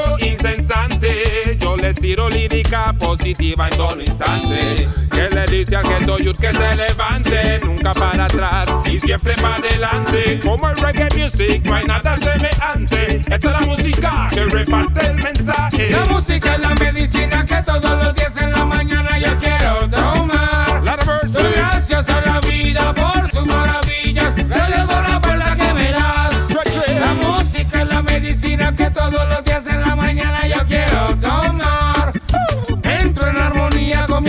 Lírica 2.30 2.94
positiva 2.94 3.68
en 3.68 3.78
todo 3.78 4.00
instante. 4.02 4.88
Que 5.12 5.30
le 5.30 5.46
dice 5.46 5.76
a 5.76 5.80
aquel 5.80 6.06
doyut 6.06 6.38
que 6.38 6.52
se 6.52 6.76
levante. 6.76 7.60
Nunca 7.64 7.94
para 7.94 8.26
atrás 8.26 8.68
y 8.86 9.00
siempre 9.00 9.36
para 9.36 9.56
adelante. 9.56 10.40
Como 10.44 10.70
el 10.70 10.78
reggae 10.78 11.10
music, 11.16 11.64
no 11.66 11.76
hay 11.76 11.86
nada 11.86 12.18
semejante. 12.18 13.18
Esta 13.18 13.36
es 13.36 13.44
la 13.44 13.60
música 13.62 14.28
que 14.30 14.46
reparte 14.46 15.06
el 15.08 15.16
mensaje. 15.16 15.90
La 15.92 16.06
música 16.06 16.56
es 16.56 16.62
la 16.62 16.76
medicina 16.76 17.46
que 17.46 17.62
todos 17.62 18.04
los 18.04 18.16
días 18.16 18.38
en 18.38 18.52
la 18.52 18.66
mañana 18.66 19.20
yo 19.20 19.38
quiero 19.38 19.90
tomar. 19.90 20.82
Doy 21.28 21.52
gracias 21.54 22.10
a 22.10 22.22
la 22.22 22.40
vida 22.42 22.94
por 22.94 23.32
sus 23.32 23.46
maravillas. 23.48 24.36
Gracias 24.36 24.88
por 24.88 25.10
la 25.10 25.20
fuerza 25.22 25.56
que 25.56 25.74
me 25.74 25.92
das. 25.92 26.48
La 27.00 27.14
música 27.14 27.82
es 27.82 27.88
la 27.88 28.02
medicina 28.02 28.76
que 28.76 28.90
todos 28.92 29.28
los 29.30 29.44
días 29.44 29.53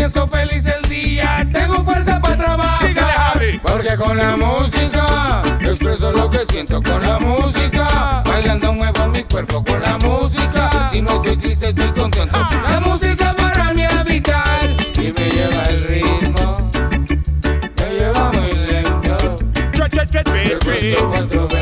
comienzo 0.05 0.29
feliz 0.29 0.67
el 0.67 0.83
día. 0.83 1.49
Tengo 1.51 1.83
fuerza 1.83 2.21
para 2.21 2.35
Dígale, 2.37 2.95
trabajar. 2.95 3.33
Javi. 3.33 3.59
Porque 3.61 3.97
con 3.97 4.17
la 4.19 4.37
música 4.37 5.43
expreso 5.63 6.13
lo 6.13 6.29
que 6.29 6.45
siento 6.45 6.83
con 6.83 7.01
la 7.01 7.19
música. 7.19 8.23
Bailando 8.27 8.75
muevo 8.75 9.07
mi 9.09 9.25
cuerpo 9.25 9.65
con 9.65 9.81
la 9.81 9.97
música. 9.99 10.71
Si 10.91 11.01
no 11.01 11.15
estoy 11.15 11.37
triste, 11.39 11.69
estoy 11.69 11.91
contento. 11.93 12.39
La 12.69 12.81
música 12.81 13.35
para 13.35 13.73
mí 13.73 13.85
es 13.85 14.05
vital 14.05 14.77
y 14.95 15.13
me 15.13 15.31
lleva 15.31 15.63
el 15.63 15.87
ritmo. 15.89 16.71
Me 17.79 17.99
lleva 17.99 18.33
muy 18.33 18.53
lento. 18.53 19.17
Trade, 19.73 20.23
trade, 20.23 21.54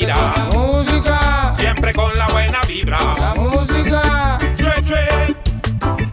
vida. 0.00 0.48
música, 0.52 1.52
Siempre 1.52 1.92
con 1.94 2.16
la 2.18 2.26
buena 2.28 2.60
vibra. 2.68 2.98
la 3.18 3.34
música. 3.34 4.38
Chue, 4.54 4.82
chue. 4.84 5.36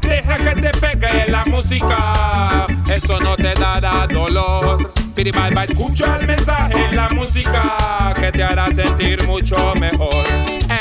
Deja 0.01 0.37
que 0.37 0.61
te 0.61 0.69
pegue 0.79 1.31
la 1.31 1.43
música. 1.45 2.67
Eso 2.87 3.19
no 3.19 3.35
te 3.35 3.53
dará 3.55 4.07
dolor. 4.07 4.93
Piri 5.15 5.31
bye 5.31 5.51
bye, 5.51 5.65
escucha 5.65 6.17
el 6.19 6.27
mensaje 6.27 6.85
en 6.85 6.95
la 6.95 7.09
música 7.09 8.13
que 8.15 8.31
te 8.31 8.43
hará 8.43 8.67
sentir 8.73 9.21
mucho 9.27 9.73
mejor. 9.75 10.23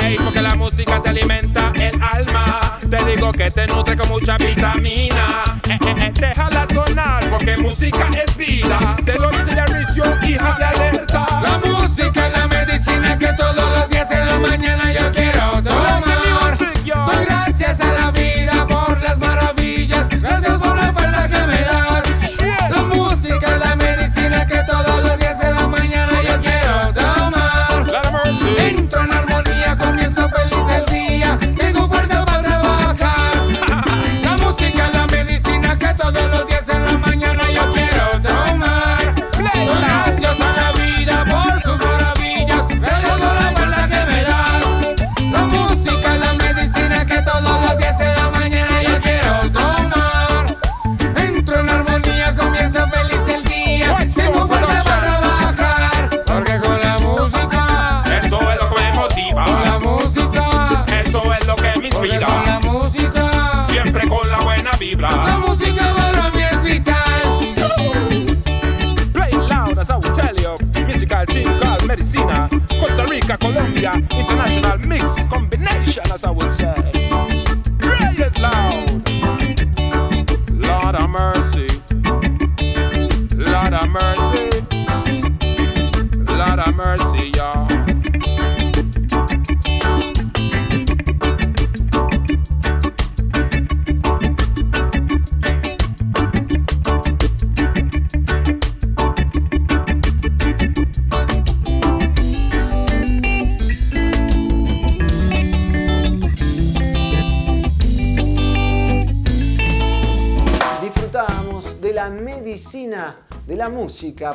Ey, 0.00 0.16
porque 0.22 0.40
la 0.40 0.54
música 0.54 1.02
te 1.02 1.10
alimenta 1.10 1.72
el 1.74 2.00
alma. 2.02 2.60
Te 2.88 3.04
digo 3.04 3.32
que 3.32 3.50
te 3.50 3.66
nutre 3.66 3.96
con 3.96 4.08
mucha 4.08 4.36
vitamina. 4.38 5.42
Eh, 5.68 5.78
eh, 5.86 5.94
eh, 5.98 6.12
déjala 6.14 6.66
sonar 6.72 7.28
porque 7.30 7.56
música 7.56 8.08
es 8.24 8.36
vida. 8.36 8.96
Te 9.04 9.18
lo 9.18 9.30
dice 9.30 9.54
Daricio, 9.54 10.04
hija 10.26 10.56
de 10.58 11.01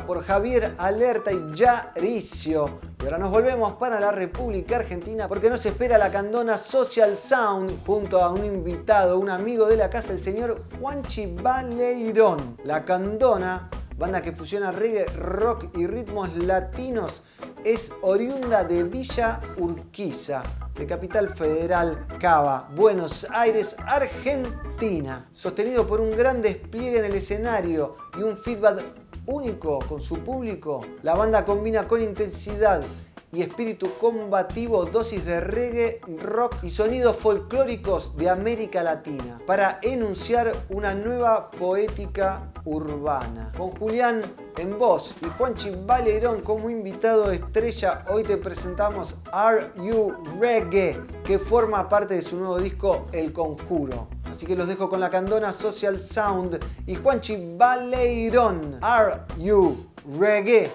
por 0.06 0.24
Javier 0.24 0.74
Alerta 0.78 1.32
y 1.32 1.52
Yaricio. 1.52 2.78
Y 3.00 3.04
ahora 3.04 3.18
nos 3.18 3.30
volvemos 3.30 3.72
para 3.72 3.98
la 3.98 4.12
República 4.12 4.76
Argentina 4.76 5.26
porque 5.26 5.50
nos 5.50 5.66
espera 5.66 5.98
la 5.98 6.12
candona 6.12 6.56
Social 6.56 7.18
Sound 7.18 7.84
junto 7.84 8.22
a 8.22 8.30
un 8.30 8.44
invitado, 8.44 9.18
un 9.18 9.28
amigo 9.28 9.66
de 9.66 9.76
la 9.76 9.90
casa, 9.90 10.12
el 10.12 10.20
señor 10.20 10.62
Juanchi 10.78 11.26
Baleirón. 11.26 12.56
La 12.62 12.84
candona, 12.84 13.68
banda 13.96 14.22
que 14.22 14.32
fusiona 14.32 14.70
reggae, 14.70 15.06
rock 15.06 15.76
y 15.76 15.88
ritmos 15.88 16.36
latinos, 16.36 17.22
es 17.64 17.90
oriunda 18.02 18.62
de 18.62 18.84
Villa 18.84 19.40
Urquiza, 19.56 20.44
de 20.76 20.86
Capital 20.86 21.28
Federal 21.28 22.06
Cava, 22.20 22.68
Buenos 22.76 23.26
Aires, 23.32 23.76
Argentina. 23.84 25.28
Sostenido 25.32 25.84
por 25.84 26.00
un 26.00 26.12
gran 26.12 26.40
despliegue 26.40 26.98
en 26.98 27.06
el 27.06 27.14
escenario 27.16 27.96
y 28.16 28.22
un 28.22 28.36
feedback 28.36 29.07
único 29.28 29.78
con 29.80 30.00
su 30.00 30.18
público, 30.18 30.80
la 31.02 31.14
banda 31.14 31.44
combina 31.44 31.86
con 31.86 32.02
intensidad 32.02 32.82
y 33.30 33.42
espíritu 33.42 33.90
combativo 34.00 34.86
dosis 34.86 35.24
de 35.24 35.40
reggae, 35.40 36.00
rock 36.22 36.56
y 36.62 36.70
sonidos 36.70 37.16
folclóricos 37.16 38.16
de 38.16 38.30
América 38.30 38.82
Latina 38.82 39.38
para 39.46 39.80
enunciar 39.82 40.52
una 40.70 40.94
nueva 40.94 41.50
poética 41.50 42.50
urbana. 42.64 43.52
Con 43.56 43.70
Julián 43.72 44.22
en 44.56 44.78
voz 44.78 45.14
y 45.20 45.26
Juanchi 45.36 45.70
Valerón 45.84 46.40
como 46.40 46.70
invitado 46.70 47.30
estrella, 47.30 48.04
hoy 48.08 48.24
te 48.24 48.38
presentamos 48.38 49.14
Are 49.30 49.72
You 49.76 50.16
Reggae, 50.40 50.98
que 51.22 51.38
forma 51.38 51.86
parte 51.88 52.14
de 52.14 52.22
su 52.22 52.38
nuevo 52.38 52.58
disco 52.58 53.06
El 53.12 53.32
Conjuro. 53.32 54.08
Así 54.30 54.46
que 54.46 54.56
los 54.56 54.68
dejo 54.68 54.88
con 54.88 55.00
la 55.00 55.10
candona 55.10 55.52
Social 55.52 56.00
Sound 56.00 56.58
y 56.86 56.94
Juanchi 56.94 57.54
Baleirón. 57.56 58.78
Are 58.82 59.22
You 59.36 59.86
Reggae? 60.18 60.70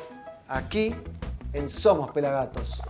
Aquí 0.48 0.96
en 1.54 1.70
Somos 1.70 2.12
Pelagatos. 2.12 2.82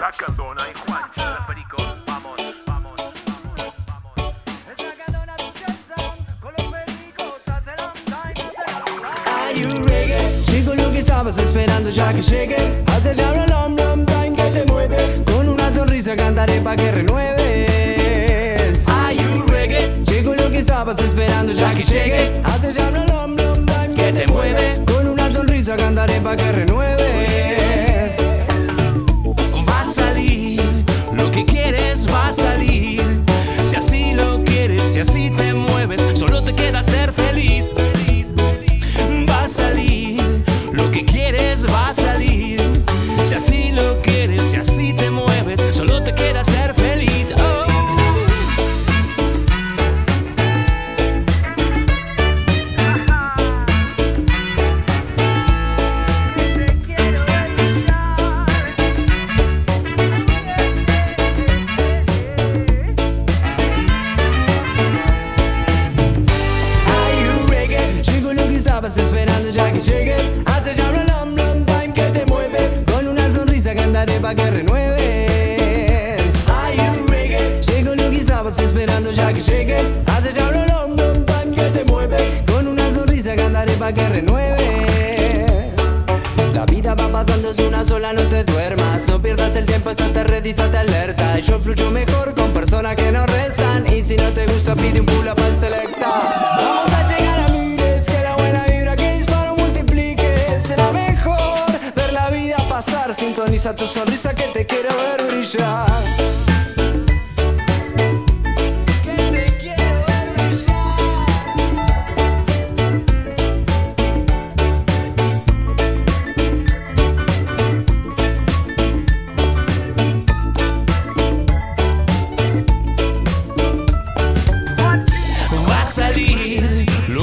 La 0.00 0.10
Candona 0.12 0.62
y 0.68 0.78
Juanchi, 0.78 1.20
los 1.20 1.46
pericos, 1.46 1.82
vamos, 2.06 2.36
vamos, 2.66 2.92
Are 9.26 9.58
you 9.58 9.86
reggae? 9.86 10.44
Chico 10.44 10.74
lo 10.74 10.92
que 10.92 10.98
estabas 10.98 11.38
esperando 11.38 11.90
ya 11.90 12.12
que 12.12 12.22
llegue 12.22 12.84
Hace 12.88 13.14
ya 13.14 13.45
sonrisa 16.46 16.56
cantaré 16.56 16.60
pa' 16.60 16.76
que 16.76 16.92
renueves. 16.92 18.88
Are 18.88 19.14
you 19.14 19.46
reggae? 19.46 19.92
Chico 20.04 20.34
lo 20.34 20.50
que 20.50 20.58
estabas 20.58 20.98
esperando 21.00 21.52
ya 21.52 21.74
que 21.74 21.82
llegue 21.82 22.40
Hace 22.44 22.72
ya 22.72 22.88
un 22.88 22.94
lom 22.94 23.36
lom 23.36 23.66
time 23.66 23.94
que 23.94 24.12
te 24.12 24.26
mueve. 24.26 24.84
Con 24.86 25.08
una 25.08 25.32
sonrisa 25.32 25.76
cantaré 25.76 26.20
pa' 26.20 26.36
que 26.36 26.52
renueves 26.52 26.95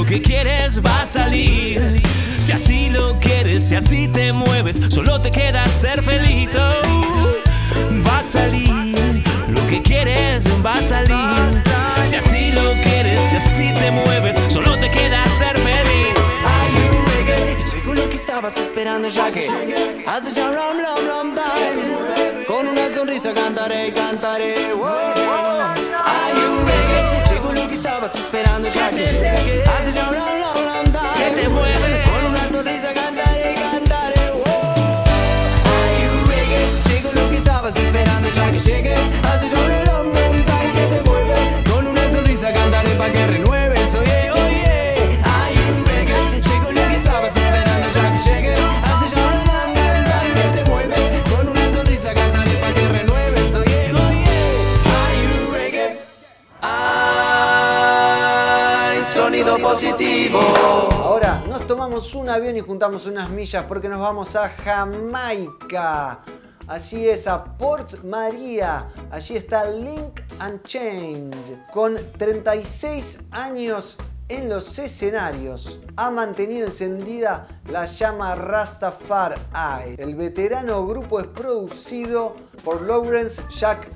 lo 0.04 0.10
que 0.10 0.20
quieres 0.20 0.84
va 0.84 1.02
a 1.02 1.06
salir. 1.06 2.02
Si 2.38 2.52
así 2.52 2.90
lo 2.90 3.18
quieres, 3.20 3.68
si 3.68 3.74
así 3.74 4.06
te 4.06 4.32
mueves, 4.32 4.78
solo 4.90 5.18
te 5.18 5.30
queda 5.30 5.66
ser 5.66 6.02
feliz. 6.02 6.54
Oh, 6.56 8.06
va 8.06 8.18
a 8.18 8.22
salir, 8.22 9.24
lo 9.48 9.66
que 9.66 9.80
quieres 9.80 10.44
va 10.64 10.74
a 10.74 10.82
salir. 10.82 11.62
Si 12.06 12.16
así 12.16 12.52
lo 12.52 12.70
quieres, 12.82 13.18
si 13.30 13.36
así 13.36 13.72
te 13.80 13.90
mueves, 13.90 14.36
solo 14.48 14.78
te 14.78 14.90
queda 14.90 15.24
ser 15.38 15.56
feliz. 15.58 16.14
Llegó 17.72 17.94
lo 17.94 18.06
que 18.10 18.16
estabas 18.16 18.58
esperando 18.58 19.08
ya 19.08 19.32
que 19.32 19.48
hace 20.06 20.34
ya 20.34 20.48
rom 20.48 20.76
rom 20.84 21.08
rom 21.08 21.34
time. 21.34 22.44
Con 22.46 22.68
una 22.68 22.92
sonrisa 22.92 23.32
cantaré 23.32 23.90
cantaré. 23.94 24.74
Wow. 24.74 24.84
Are 24.84 26.34
you 26.34 26.66
reggae? 26.66 27.23
Que 27.74 27.78
estabas 27.78 28.14
esperando 28.14 28.68
ya 28.68 28.88
que 28.88 29.02
hace 29.02 29.92
ya 29.92 30.04
rom 30.04 30.92
time. 30.92 31.34
Que 31.34 31.42
te 31.42 31.48
mueve. 31.48 32.02
Con 32.04 32.26
una 32.26 32.48
sonrisa 32.48 32.94
cantaré 32.94 33.50
y 33.50 33.54
cantaré. 33.56 34.30
Wow. 34.30 34.44
Are 35.74 36.04
you 36.04 36.12
reggae? 36.30 36.70
Llegó 36.88 37.12
lo 37.12 37.30
que 37.30 37.36
estabas 37.38 37.74
esperando 37.74 38.28
ya 38.30 38.52
que 38.52 38.60
llegue. 38.60 38.94
Hace 39.24 39.50
ya 39.50 39.82
rom 39.86 40.14
rom 40.14 40.44
time. 40.44 40.53
Positivo. 59.74 60.38
Ahora 61.02 61.42
nos 61.48 61.66
tomamos 61.66 62.14
un 62.14 62.28
avión 62.28 62.56
y 62.56 62.60
juntamos 62.60 63.06
unas 63.06 63.28
millas 63.30 63.64
porque 63.64 63.88
nos 63.88 63.98
vamos 63.98 64.36
a 64.36 64.48
Jamaica. 64.48 66.20
Así 66.68 67.08
es, 67.08 67.26
a 67.26 67.44
Port 67.44 68.04
Maria. 68.04 68.86
Allí 69.10 69.36
está 69.36 69.68
Link 69.68 70.20
and 70.38 70.62
Change. 70.62 71.58
Con 71.72 71.98
36 72.16 73.18
años 73.32 73.98
en 74.28 74.48
los 74.48 74.78
escenarios, 74.78 75.80
ha 75.96 76.08
mantenido 76.08 76.66
encendida 76.66 77.48
la 77.66 77.84
llama 77.86 78.36
Rastafari. 78.36 79.40
El 79.98 80.14
veterano 80.14 80.86
grupo 80.86 81.18
es 81.18 81.26
producido 81.26 82.36
por 82.62 82.80
Lawrence 82.82 83.42
Jack 83.50 83.88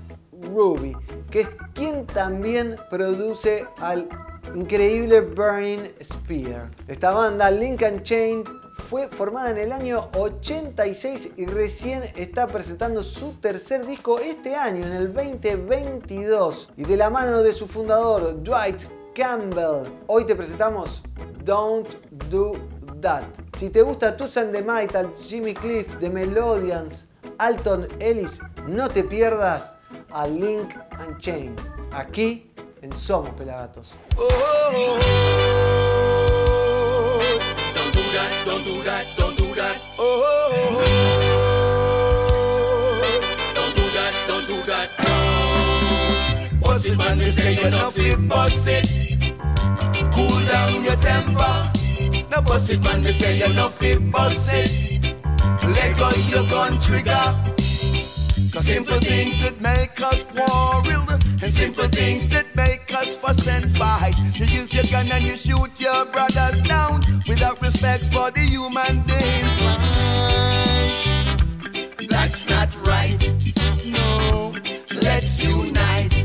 Ruby, 0.42 0.96
que 1.30 1.40
es 1.40 1.48
quien 1.72 2.04
también 2.06 2.76
produce 2.90 3.64
al 3.80 4.08
increíble 4.54 5.20
Burning 5.20 5.92
Spear. 6.02 6.70
Esta 6.86 7.12
banda, 7.12 7.50
Lincoln 7.50 8.02
Chain, 8.02 8.44
fue 8.88 9.08
formada 9.08 9.50
en 9.50 9.58
el 9.58 9.72
año 9.72 10.08
86 10.14 11.32
y 11.36 11.46
recién 11.46 12.04
está 12.16 12.46
presentando 12.46 13.02
su 13.02 13.34
tercer 13.34 13.86
disco 13.86 14.18
este 14.18 14.54
año, 14.54 14.86
en 14.86 14.92
el 14.92 15.12
2022. 15.12 16.70
Y 16.76 16.84
de 16.84 16.96
la 16.96 17.10
mano 17.10 17.42
de 17.42 17.52
su 17.52 17.66
fundador, 17.66 18.42
Dwight 18.42 18.84
Campbell, 19.14 19.90
hoy 20.06 20.24
te 20.24 20.34
presentamos 20.34 21.02
Don't 21.44 21.88
Do 22.28 22.52
That. 23.00 23.24
Si 23.56 23.70
te 23.70 23.82
gusta 23.82 24.16
Tucson 24.16 24.52
the 24.52 24.62
Metal, 24.62 25.12
Jimmy 25.14 25.54
Cliff, 25.54 25.96
The 25.98 26.08
Melodians, 26.08 27.08
Alton 27.38 27.88
Ellis, 28.00 28.40
no 28.66 28.88
te 28.88 29.02
pierdas 29.02 29.74
a 30.10 30.26
Link 30.26 30.74
and 30.90 31.18
Chain, 31.18 31.56
aquí 31.92 32.50
en 32.82 32.92
Somos 32.94 33.34
Pelagatos. 33.34 33.92
Don't 37.74 37.92
do 37.92 38.02
that, 38.12 38.44
don't 38.44 38.64
do 38.64 38.82
that, 38.82 39.06
don't 39.16 39.36
do 39.36 39.54
that. 39.54 39.80
Don't 43.54 43.74
do 43.74 43.90
that, 43.90 44.14
don't 44.26 44.46
do 44.46 44.62
that. 44.62 44.88
No. 45.02 45.08
Boss 46.60 46.84
it, 46.86 46.96
man, 46.96 47.18
they 47.18 47.30
say 47.30 47.54
you 47.62 47.70
no 47.70 47.90
fit 47.90 48.28
boss 48.28 48.66
it. 48.66 48.86
Cool 50.12 50.40
down 50.46 50.84
your 50.84 50.96
temper. 50.96 51.72
No 52.30 52.42
boss 52.42 52.70
it, 52.70 52.80
man, 52.82 53.02
they 53.02 53.12
say 53.12 53.38
you 53.38 53.52
no 53.54 53.68
fit 53.68 54.10
boss 54.10 54.48
it. 54.52 55.14
Let 55.62 55.96
go 55.98 56.10
your 56.28 56.46
gun 56.46 56.78
trigger. 56.78 57.57
Cause 58.58 58.66
simple 58.66 58.98
things 58.98 59.40
that 59.40 59.60
make 59.60 60.00
us 60.00 60.24
quarrel. 60.24 61.08
And 61.10 61.54
simple 61.54 61.86
things 61.86 62.28
that 62.30 62.46
make 62.56 62.92
us 62.92 63.16
fuss 63.16 63.46
and 63.46 63.70
fight. 63.76 64.18
You 64.34 64.46
use 64.46 64.74
your 64.74 64.82
gun 64.90 65.06
and 65.12 65.22
you 65.22 65.36
shoot 65.36 65.70
your 65.78 66.06
brothers 66.06 66.60
down. 66.62 67.04
Without 67.28 67.62
respect 67.62 68.06
for 68.06 68.32
the 68.32 68.40
human 68.40 69.02
being's. 69.06 69.60
Life 72.00 72.08
That's 72.10 72.48
not 72.50 72.76
right. 72.84 73.20
No, 73.84 74.52
let's 75.02 75.40
unite 75.40 76.17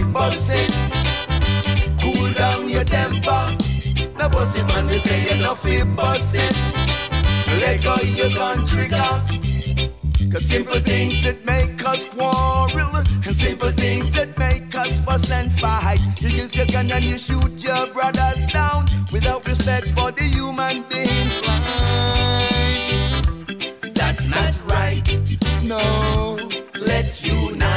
no 0.00 0.08
bust 0.12 0.50
it. 0.50 0.70
Cool 2.00 2.32
down 2.32 2.68
your 2.68 2.84
temper. 2.84 3.56
No 4.18 4.28
bust 4.28 4.56
man. 4.66 4.86
Me 4.86 4.98
say 4.98 5.34
you 5.34 5.36
no 5.42 5.54
fit 5.54 5.94
bust 5.96 6.34
it. 6.34 6.56
Let 7.60 7.82
go 7.82 7.94
your 8.02 8.30
gun 8.30 8.66
trigger. 8.66 9.20
Cause 10.32 10.46
simple 10.46 10.80
things 10.80 11.22
that 11.22 11.44
make 11.44 11.86
us 11.86 12.06
quarrel 12.06 12.96
And 12.96 13.34
simple 13.34 13.70
things 13.70 14.12
that 14.14 14.36
make 14.36 14.74
us 14.74 14.98
fuss 15.04 15.30
and 15.30 15.52
fight 15.52 16.00
You 16.18 16.28
use 16.28 16.56
your 16.56 16.66
gun 16.66 16.90
and 16.90 17.04
you 17.04 17.18
shoot 17.18 17.62
your 17.62 17.86
brothers 17.92 18.44
down 18.52 18.86
Without 19.12 19.46
respect 19.46 19.90
for 19.90 20.10
the 20.10 20.24
human 20.24 20.82
being's 20.88 21.40
life 21.46 21.94
That's 23.94 24.26
not 24.26 24.60
right, 24.68 25.06
no 25.62 26.36
Let's 26.80 27.24
unite 27.24 27.73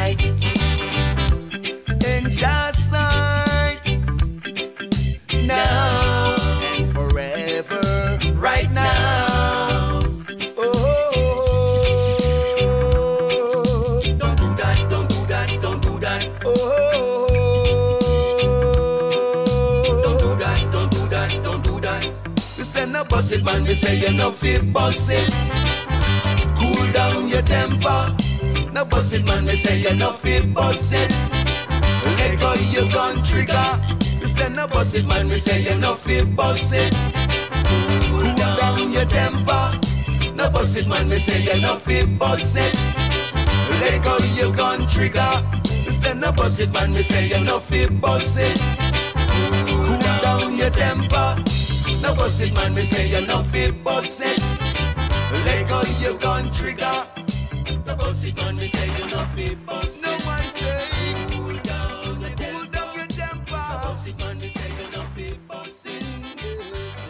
Me 23.67 23.75
say 23.75 23.97
you 23.99 24.13
no 24.13 24.31
fit 24.31 24.71
bust 24.71 25.09
it. 25.11 25.29
Cool 26.55 26.91
down 26.93 27.27
your 27.27 27.41
temper. 27.41 28.15
No 28.71 28.85
bust 28.85 29.13
it, 29.13 29.25
man. 29.25 29.45
Me 29.45 29.57
say 29.57 29.79
you 29.79 29.93
no 29.93 30.13
fit 30.13 30.53
bust 30.53 30.93
it. 30.93 31.11
Let 32.17 32.39
go 32.39 32.53
your 32.71 32.89
gun 32.89 33.21
trigger. 33.23 33.79
If 34.23 34.39
you 34.39 34.55
no 34.55 34.67
bust 34.67 34.95
it, 34.95 35.05
man. 35.05 35.27
Me 35.27 35.37
say 35.37 35.61
you 35.61 35.77
no 35.79 35.95
fit 35.95 36.33
bust 36.33 36.71
it. 36.73 36.93
Cool 38.07 38.33
down 38.35 38.93
your 38.93 39.05
temper. 39.05 39.79
No 40.33 40.49
bust 40.49 40.77
it, 40.77 40.87
man. 40.87 41.09
Me 41.09 41.19
say 41.19 41.41
you 41.41 41.61
no 41.61 41.75
fit 41.75 42.17
bust 42.17 42.55
it. 42.55 42.73
Let 43.81 44.01
go 44.01 44.17
your 44.33 44.53
gun 44.55 44.87
trigger. 44.87 45.43
If 45.65 46.05
you 46.05 46.13
no 46.13 46.31
bust 46.31 46.61
it, 46.61 46.71
man. 46.71 46.93
Me 46.93 47.03
say 47.03 47.27
you 47.27 47.43
no 47.43 47.59
fit 47.59 47.99
bust 47.99 48.37
it. 48.39 48.57
Cool 49.67 49.97
down 50.21 50.55
your 50.55 50.69
temper. 50.69 51.43
No 52.01 52.13
bust 52.15 52.41
it, 52.41 52.53
man. 52.53 52.73
Me 52.73 52.83
say 52.83 53.07
you 53.09 53.25
no 53.25 53.43
fit 53.43 53.83
bust 53.83 54.21
it. 54.21 54.39
Let 55.45 55.67
go 55.67 55.81
your 55.99 56.17
gun 56.17 56.51
trigger. 56.51 57.07
No 57.85 57.95
bust 57.95 58.25
it, 58.25 58.35
man. 58.35 58.55
Me 58.55 58.67
say 58.67 58.87
you 58.97 59.09
no 59.11 59.19
fit 59.35 59.65
bust 59.65 59.97
it. 59.97 60.01
No 60.03 60.11
man 60.25 60.45
say. 60.55 60.85
Cool 61.31 61.57
down, 61.63 62.03
cool 62.37 62.65
down 62.71 62.95
your 62.95 63.07
temper. 63.07 63.51
No 63.51 63.79
bust 63.83 64.07
it, 64.07 64.19
man. 64.19 64.37
Me 64.39 64.47
say 64.49 64.69
you 64.77 64.91
no 64.91 65.01
fit 65.15 65.47
bust 65.47 65.85
it. 65.85 66.03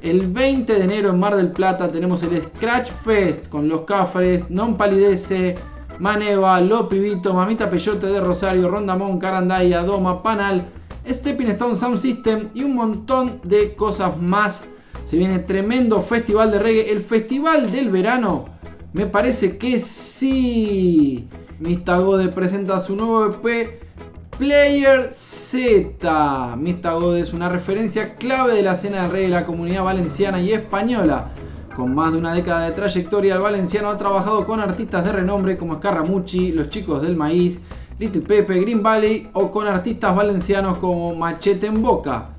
el 0.02 0.32
20 0.32 0.74
de 0.74 0.84
enero 0.84 1.10
en 1.10 1.20
Mar 1.20 1.36
del 1.36 1.52
Plata 1.52 1.90
tenemos 1.90 2.24
el 2.24 2.42
Scratch 2.42 2.92
Fest 2.92 3.50
con 3.50 3.68
los 3.68 3.82
Cafres, 3.82 4.50
Non 4.50 4.78
Palidece, 4.78 5.56
Maneva, 6.00 6.62
Lo 6.62 6.88
Pibito, 6.88 7.34
Mamita 7.34 7.70
Peyote 7.70 8.08
de 8.08 8.22
Rosario, 8.22 8.70
Rondamón, 8.70 9.20
Carandaya, 9.20 9.84
Doma, 9.84 10.22
Panal, 10.22 10.66
Stepping 11.08 11.50
Stone 11.50 11.76
Sound 11.76 11.98
System 11.98 12.50
y 12.54 12.64
un 12.64 12.76
montón 12.76 13.40
de 13.44 13.76
cosas 13.76 14.18
más. 14.18 14.66
Se 15.06 15.18
viene 15.18 15.38
tremendo 15.38 16.02
festival 16.02 16.52
de 16.52 16.58
reggae, 16.58 16.92
el 16.92 17.00
festival 17.00 17.72
del 17.72 17.92
verano. 17.92 18.46
Me 18.92 19.06
parece 19.06 19.58
que 19.58 19.80
sí. 19.80 21.30
Mista 21.60 22.00
Gode 22.00 22.30
presenta 22.30 22.80
su 22.80 22.96
nuevo 22.96 23.28
EP 23.28 23.82
Player 24.40 25.04
Z. 25.14 26.56
Mista 26.58 26.94
Gode 26.94 27.22
es 27.22 27.34
una 27.34 27.50
referencia 27.50 28.16
clave 28.16 28.56
de 28.56 28.64
la 28.64 28.74
escena 28.74 29.04
de 29.04 29.08
reggae 29.10 29.26
de 29.26 29.30
la 29.30 29.46
comunidad 29.46 29.84
valenciana 29.84 30.42
y 30.42 30.54
española. 30.54 31.32
Con 31.76 31.94
más 31.94 32.12
de 32.12 32.18
una 32.18 32.34
década 32.34 32.66
de 32.66 32.72
trayectoria, 32.72 33.36
el 33.36 33.42
valenciano 33.42 33.90
ha 33.90 33.98
trabajado 33.98 34.46
con 34.46 34.60
artistas 34.60 35.06
de 35.06 35.12
renombre 35.12 35.56
como 35.56 35.76
Scaramucci, 35.76 36.52
Los 36.52 36.70
Chicos 36.70 37.04
del 37.04 37.16
Maíz, 37.16 37.60
Little 38.00 38.22
Pepe, 38.22 38.60
Green 38.60 38.82
Valley 38.82 39.30
o 39.34 39.52
con 39.52 39.68
artistas 39.68 40.16
valencianos 40.16 40.80
como 40.80 41.14
Machete 41.14 41.68
en 41.68 41.84
Boca. 41.84 42.35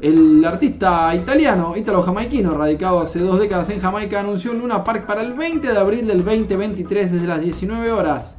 El 0.00 0.44
artista 0.44 1.12
italiano, 1.16 1.74
ítalo-jamaiquino, 1.76 2.52
radicado 2.52 3.00
hace 3.00 3.18
dos 3.18 3.40
décadas 3.40 3.70
en 3.70 3.80
Jamaica, 3.80 4.20
anunció 4.20 4.52
un 4.52 4.60
Luna 4.60 4.84
Park 4.84 5.04
para 5.04 5.20
el 5.22 5.32
20 5.32 5.66
de 5.66 5.76
abril 5.76 6.06
del 6.06 6.24
2023 6.24 7.10
desde 7.10 7.26
las 7.26 7.40
19 7.40 7.90
horas. 7.90 8.36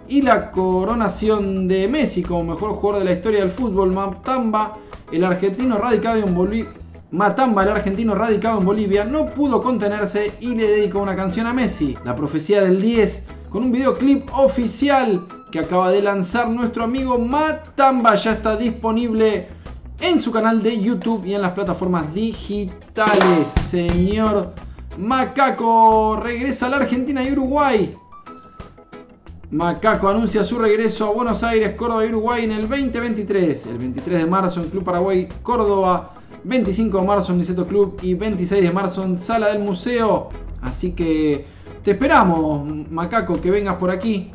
y 0.08 0.20
la 0.22 0.50
coronación 0.50 1.68
de 1.68 1.86
Messi 1.86 2.24
como 2.24 2.52
mejor 2.52 2.72
jugador 2.72 3.04
de 3.04 3.04
la 3.04 3.16
historia 3.16 3.38
del 3.38 3.50
fútbol. 3.50 3.92
Matamba, 3.92 4.76
el 5.12 5.22
argentino 5.22 5.78
radicado 5.78 6.18
en 6.18 6.34
Bolivia. 6.34 6.72
Matamba, 7.12 7.62
el 7.62 7.68
argentino 7.68 8.16
radicado 8.16 8.58
en 8.58 8.66
Bolivia, 8.66 9.04
no 9.04 9.26
pudo 9.26 9.62
contenerse 9.62 10.32
y 10.40 10.56
le 10.56 10.66
dedicó 10.66 10.98
una 10.98 11.14
canción 11.14 11.46
a 11.46 11.52
Messi. 11.52 11.96
La 12.04 12.16
profecía 12.16 12.64
del 12.64 12.82
10 12.82 13.22
con 13.50 13.62
un 13.62 13.70
videoclip 13.70 14.28
oficial 14.34 15.28
que 15.52 15.60
acaba 15.60 15.92
de 15.92 16.02
lanzar 16.02 16.48
nuestro 16.48 16.82
amigo 16.82 17.18
Matamba 17.18 18.16
ya 18.16 18.32
está 18.32 18.56
disponible 18.56 19.60
en 20.00 20.20
su 20.20 20.30
canal 20.32 20.62
de 20.62 20.80
YouTube 20.80 21.24
y 21.26 21.34
en 21.34 21.42
las 21.42 21.52
plataformas 21.52 22.12
digitales. 22.14 23.52
Señor 23.62 24.52
Macaco 24.96 26.16
regresa 26.16 26.66
a 26.66 26.70
la 26.70 26.76
Argentina 26.78 27.22
y 27.22 27.32
Uruguay. 27.32 27.94
Macaco 29.50 30.08
anuncia 30.08 30.44
su 30.44 30.58
regreso 30.58 31.06
a 31.06 31.10
Buenos 31.10 31.42
Aires, 31.42 31.74
Córdoba 31.74 32.06
y 32.06 32.08
Uruguay 32.08 32.44
en 32.44 32.52
el 32.52 32.68
2023. 32.68 33.66
El 33.66 33.78
23 33.78 34.18
de 34.18 34.26
marzo 34.26 34.60
en 34.62 34.70
Club 34.70 34.84
Paraguay, 34.84 35.28
Córdoba. 35.42 36.14
25 36.44 36.98
de 36.98 37.06
marzo 37.06 37.32
en 37.32 37.38
Niceto 37.38 37.66
Club 37.66 37.98
y 38.00 38.14
26 38.14 38.62
de 38.62 38.70
marzo 38.70 39.04
en 39.04 39.18
Sala 39.18 39.48
del 39.48 39.58
Museo. 39.58 40.30
Así 40.62 40.92
que 40.92 41.44
te 41.82 41.90
esperamos, 41.90 42.66
Macaco, 42.90 43.40
que 43.40 43.50
vengas 43.50 43.76
por 43.76 43.90
aquí. 43.90 44.30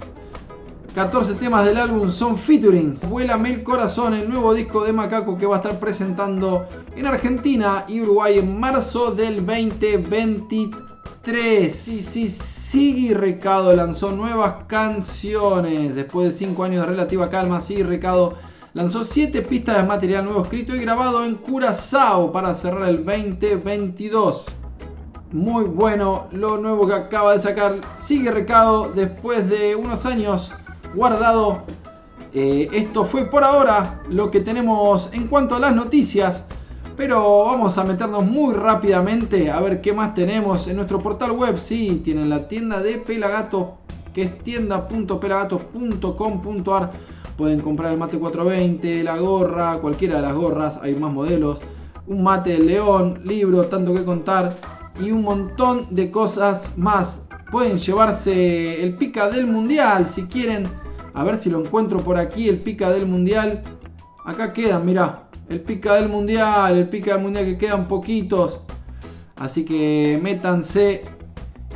14 0.95 1.33
temas 1.33 1.65
del 1.65 1.75
álbum 1.75 2.09
son 2.09 2.37
featurings. 2.37 3.05
Vuélame 3.09 3.49
el 3.49 3.63
corazón, 3.63 4.13
el 4.13 4.29
nuevo 4.29 4.53
disco 4.53 4.85
de 4.85 4.93
Macaco 4.93 5.37
que 5.37 5.45
va 5.45 5.57
a 5.57 5.59
estar 5.59 5.77
presentando 5.77 6.65
en 6.95 7.05
Argentina 7.05 7.83
y 7.89 7.99
Uruguay 7.99 8.37
en 8.37 8.57
marzo 8.57 9.11
del 9.11 9.45
2023. 9.45 11.75
Sí, 11.75 12.01
sí, 12.01 12.29
Sigui 12.29 13.13
Recado 13.13 13.75
lanzó 13.75 14.13
nuevas 14.13 14.53
canciones. 14.67 15.95
Después 15.95 16.29
de 16.29 16.31
5 16.31 16.63
años 16.63 16.85
de 16.85 16.91
relativa 16.91 17.29
calma, 17.29 17.59
Sigui 17.59 17.83
Recado 17.83 18.35
lanzó 18.73 19.03
7 19.03 19.41
pistas 19.41 19.75
de 19.75 19.83
material 19.83 20.23
nuevo 20.23 20.43
escrito 20.43 20.73
y 20.73 20.79
grabado 20.79 21.25
en 21.25 21.35
Curazao 21.35 22.31
para 22.31 22.55
cerrar 22.55 22.87
el 22.87 23.03
2022. 23.03 24.45
Muy 25.35 25.65
bueno 25.65 26.27
lo 26.31 26.57
nuevo 26.57 26.87
que 26.87 26.93
acaba 26.93 27.33
de 27.33 27.41
sacar 27.41 27.75
Sigue 27.97 28.31
Recado 28.31 28.93
después 28.95 29.49
de 29.49 29.75
unos 29.75 30.05
años 30.05 30.53
guardado. 30.93 31.63
Eh, 32.33 32.69
esto 32.71 33.03
fue 33.03 33.25
por 33.25 33.43
ahora 33.43 34.01
lo 34.09 34.31
que 34.31 34.39
tenemos 34.39 35.09
en 35.11 35.27
cuanto 35.27 35.55
a 35.55 35.59
las 35.59 35.75
noticias. 35.75 36.45
Pero 36.95 37.47
vamos 37.47 37.77
a 37.77 37.83
meternos 37.83 38.23
muy 38.23 38.53
rápidamente 38.53 39.51
a 39.51 39.59
ver 39.59 39.81
qué 39.81 39.91
más 39.91 40.15
tenemos 40.15 40.69
en 40.69 40.77
nuestro 40.77 40.99
portal 40.99 41.31
web. 41.31 41.59
Sí, 41.59 42.01
tienen 42.05 42.29
la 42.29 42.47
tienda 42.47 42.81
de 42.81 42.93
Pelagato, 42.93 43.79
que 44.13 44.21
es 44.21 44.39
tienda.pelagato.com.ar. 44.39 46.91
Pueden 47.35 47.59
comprar 47.59 47.91
el 47.91 47.97
mate 47.97 48.17
420, 48.17 49.03
la 49.03 49.17
gorra, 49.17 49.79
cualquiera 49.79 50.15
de 50.15 50.21
las 50.21 50.33
gorras, 50.33 50.79
hay 50.81 50.95
más 50.95 51.11
modelos. 51.11 51.59
Un 52.07 52.23
mate 52.23 52.57
león, 52.57 53.19
libro, 53.25 53.65
tanto 53.65 53.93
que 53.93 54.05
contar 54.05 54.55
y 54.99 55.11
un 55.11 55.23
montón 55.23 55.87
de 55.91 56.11
cosas 56.11 56.71
más. 56.75 57.21
Pueden 57.51 57.77
llevarse 57.77 58.83
el 58.83 58.95
pica 58.95 59.29
del 59.29 59.47
mundial 59.47 60.07
si 60.07 60.23
quieren. 60.23 60.67
A 61.13 61.23
ver 61.23 61.37
si 61.37 61.49
lo 61.49 61.59
encuentro 61.59 61.99
por 61.99 62.17
aquí, 62.17 62.49
el 62.49 62.59
pica 62.59 62.89
del 62.89 63.05
mundial. 63.05 63.63
Acá 64.25 64.53
quedan, 64.53 64.85
mirá. 64.85 65.29
El 65.47 65.61
pica 65.61 65.95
del 65.95 66.09
mundial, 66.09 66.77
el 66.77 66.89
pica 66.89 67.13
del 67.13 67.21
mundial 67.21 67.45
que 67.45 67.57
quedan 67.57 67.87
poquitos. 67.87 68.61
Así 69.35 69.63
que 69.63 70.19
métanse 70.21 71.03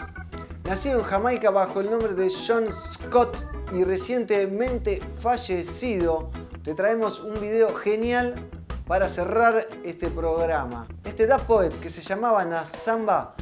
Nacido 0.66 1.00
en 1.00 1.06
Jamaica 1.06 1.50
bajo 1.50 1.80
el 1.80 1.90
nombre 1.90 2.14
de 2.14 2.30
John 2.46 2.74
Scott 2.74 3.38
y 3.74 3.86
recientemente 3.86 5.02
fallecido, 5.22 6.30
te 6.62 6.74
traemos 6.74 7.22
un 7.22 7.40
video 7.40 7.74
genial 7.74 8.36
para 8.86 9.08
cerrar 9.08 9.70
este 9.86 10.10
programa. 10.10 10.90
Este 11.06 11.26
Da 11.26 11.38
Poet 11.38 11.72
que 11.80 11.90
se 11.90 12.02
llamaba 12.02 12.44
Nazamba 12.44 13.34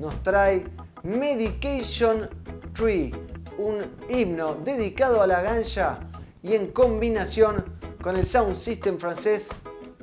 nos 0.00 0.22
trae 0.22 0.66
Medication 1.02 2.30
Tree, 2.72 3.12
un 3.58 3.84
himno 4.08 4.54
dedicado 4.64 5.20
a 5.20 5.26
la 5.26 5.42
ganja 5.42 6.08
y 6.42 6.54
en 6.54 6.68
combinación 6.68 7.64
con 8.02 8.16
el 8.16 8.26
Sound 8.26 8.56
System 8.56 8.98
francés 8.98 9.50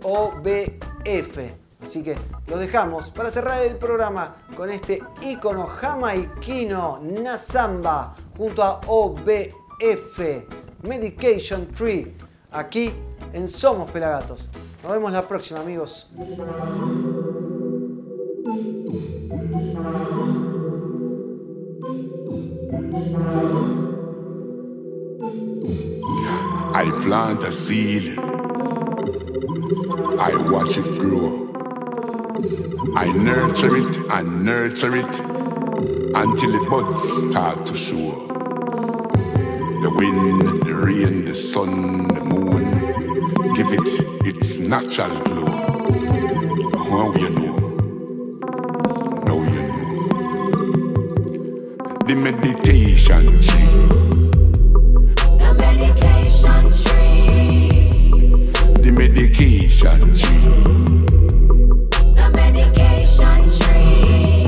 OBF. 0.02 1.38
Así 1.82 2.04
que 2.04 2.18
los 2.48 2.60
dejamos 2.60 3.10
para 3.10 3.30
cerrar 3.30 3.64
el 3.64 3.76
programa 3.78 4.36
con 4.56 4.70
este 4.70 5.02
icono 5.22 5.66
jamaiquino 5.66 7.00
Nazamba 7.02 8.16
junto 8.38 8.64
a 8.64 8.82
OBF 8.86 10.20
Medication 10.84 11.68
Tree 11.68 12.16
aquí 12.52 12.94
en 13.34 13.48
Somos 13.48 13.90
Pelagatos. 13.92 14.50
Nos 14.84 14.92
vemos 14.92 15.12
la 15.12 15.28
próxima 15.28 15.60
amigos. 15.60 16.10
I 26.74 26.90
plant 27.04 27.44
a 27.44 27.52
seed. 27.52 28.18
I 30.20 30.32
watch 30.52 30.78
it 30.78 31.00
grow. 31.00 31.48
I 32.96 33.12
nurture 33.12 33.76
it 33.76 33.98
and 34.12 34.46
nurture 34.46 34.96
it 34.96 35.20
until 35.20 36.52
the 36.52 36.68
buds 36.70 37.04
start 37.30 37.66
to 37.66 37.76
show. 37.76 38.28
The 39.82 39.90
wind, 39.96 40.62
the 40.64 40.74
rain, 40.76 41.26
the 41.26 41.36
sun, 41.36 42.08
the 42.10 42.22
moon 42.24 42.80
give 43.56 43.72
it 43.72 44.28
its 44.28 44.60
natural 44.60 45.20
glow. 45.22 45.48
How 46.90 47.14
you 47.16 47.30
know? 47.32 47.58
Now 49.26 49.42
you 49.54 49.64
know. 49.68 49.86
The 52.08 52.16
meditation 52.16 53.40
medication 59.84 60.14
tree. 60.14 61.06
The 62.16 62.32
medication 62.36 63.50
tree. 63.60 64.46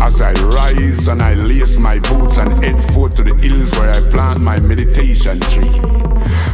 As 0.00 0.20
I 0.20 0.32
rise 0.54 1.08
and 1.08 1.22
I 1.22 1.34
lace 1.34 1.78
my 1.78 1.98
boots 1.98 2.36
and 2.38 2.62
head 2.64 2.76
forth 2.92 3.14
to 3.14 3.22
the 3.22 3.34
hills 3.36 3.72
where 3.72 3.90
I 3.90 4.00
plant 4.10 4.40
my 4.40 4.60
meditation 4.60 5.40
tree. 5.40 5.80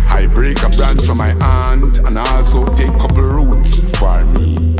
I 0.06 0.26
break 0.32 0.62
a 0.62 0.68
branch 0.76 1.02
from 1.04 1.18
my 1.18 1.32
aunt 1.40 1.98
and 1.98 2.16
also 2.18 2.72
take 2.74 2.92
couple 2.98 3.22
roots 3.22 3.80
for 3.98 4.24
me. 4.36 4.76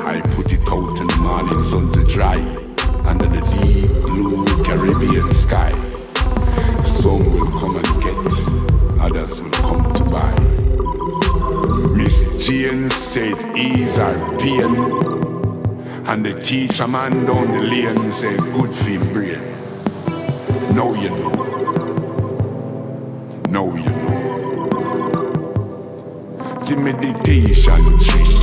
I 0.00 0.20
put 0.34 0.52
it 0.52 0.68
out 0.68 1.00
in 1.00 1.06
the 1.06 1.16
morning 1.22 1.62
sun 1.62 1.92
to 1.92 2.02
dry 2.04 2.38
under 3.06 3.26
the 3.26 3.40
deep 3.60 3.90
blue 4.06 4.46
Caribbean 4.64 5.32
sky. 5.34 5.72
Some 6.84 7.24
will 7.32 7.50
come 7.58 7.76
and 7.76 7.86
get, 8.02 8.09
will 9.38 9.50
come 9.50 9.92
to 9.94 10.04
buy. 10.04 10.34
Miss 11.94 12.24
Jane 12.44 12.90
said 12.90 13.38
ease 13.56 13.98
her 13.98 14.18
pain. 14.38 14.74
And 16.08 16.26
the 16.26 16.40
teacher 16.40 16.88
man 16.88 17.26
down 17.26 17.52
the 17.52 17.60
lane 17.60 18.10
say 18.10 18.36
good 18.36 18.74
for 18.74 18.98
brain. 19.12 19.40
Now 20.74 20.92
you 20.94 21.10
know. 21.10 21.36
Now 23.50 23.66
you 23.76 23.92
know. 24.02 24.26
The 26.66 26.76
meditation 26.76 27.98
tree. 27.98 28.39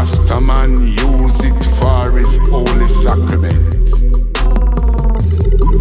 Rasta 0.00 0.40
man 0.40 0.80
use 0.80 1.44
it 1.44 1.62
for 1.78 2.10
his 2.12 2.38
holy 2.48 2.88
sacrament. 2.88 3.86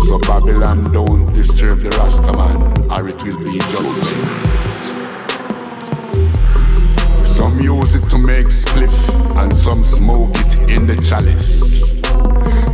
So 0.02 0.20
Babylon 0.20 0.92
don't 0.92 1.34
disturb 1.34 1.80
the 1.84 1.90
Rasta 1.92 2.34
or 2.94 3.08
it 3.08 3.24
will 3.24 3.38
be 3.38 3.60
judgment. 3.72 4.58
Some 7.26 7.62
use 7.62 7.96
it 7.96 8.04
to 8.10 8.18
make 8.18 8.48
spliff, 8.48 9.16
and 9.38 9.56
some 9.56 9.86
smoke 9.86 10.36
it 10.36 10.70
in 10.70 10.86
the 10.86 10.98
chalice. 10.98 11.96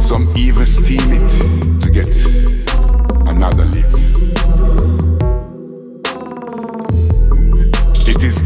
Some 0.04 0.34
even 0.36 0.66
steam 0.66 0.98
it 1.12 1.30
to 1.80 1.92
get 1.92 2.10
another 3.30 3.66
leaf. 3.66 4.35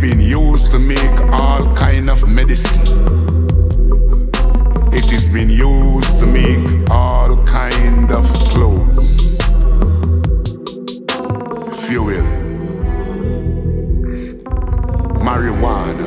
Being 0.01 0.21
used 0.21 0.71
to 0.71 0.79
make 0.79 1.19
all 1.31 1.75
kind 1.75 2.09
of 2.09 2.25
medicine. 2.27 2.95
It 4.93 5.09
has 5.11 5.27
been 5.27 5.49
used 5.49 6.19
to 6.21 6.25
make 6.25 6.89
all 6.89 7.35
kind 7.45 8.09
of 8.09 8.25
clothes. 8.49 9.35
Fuel. 11.85 12.23
Marijuana. 15.19 15.98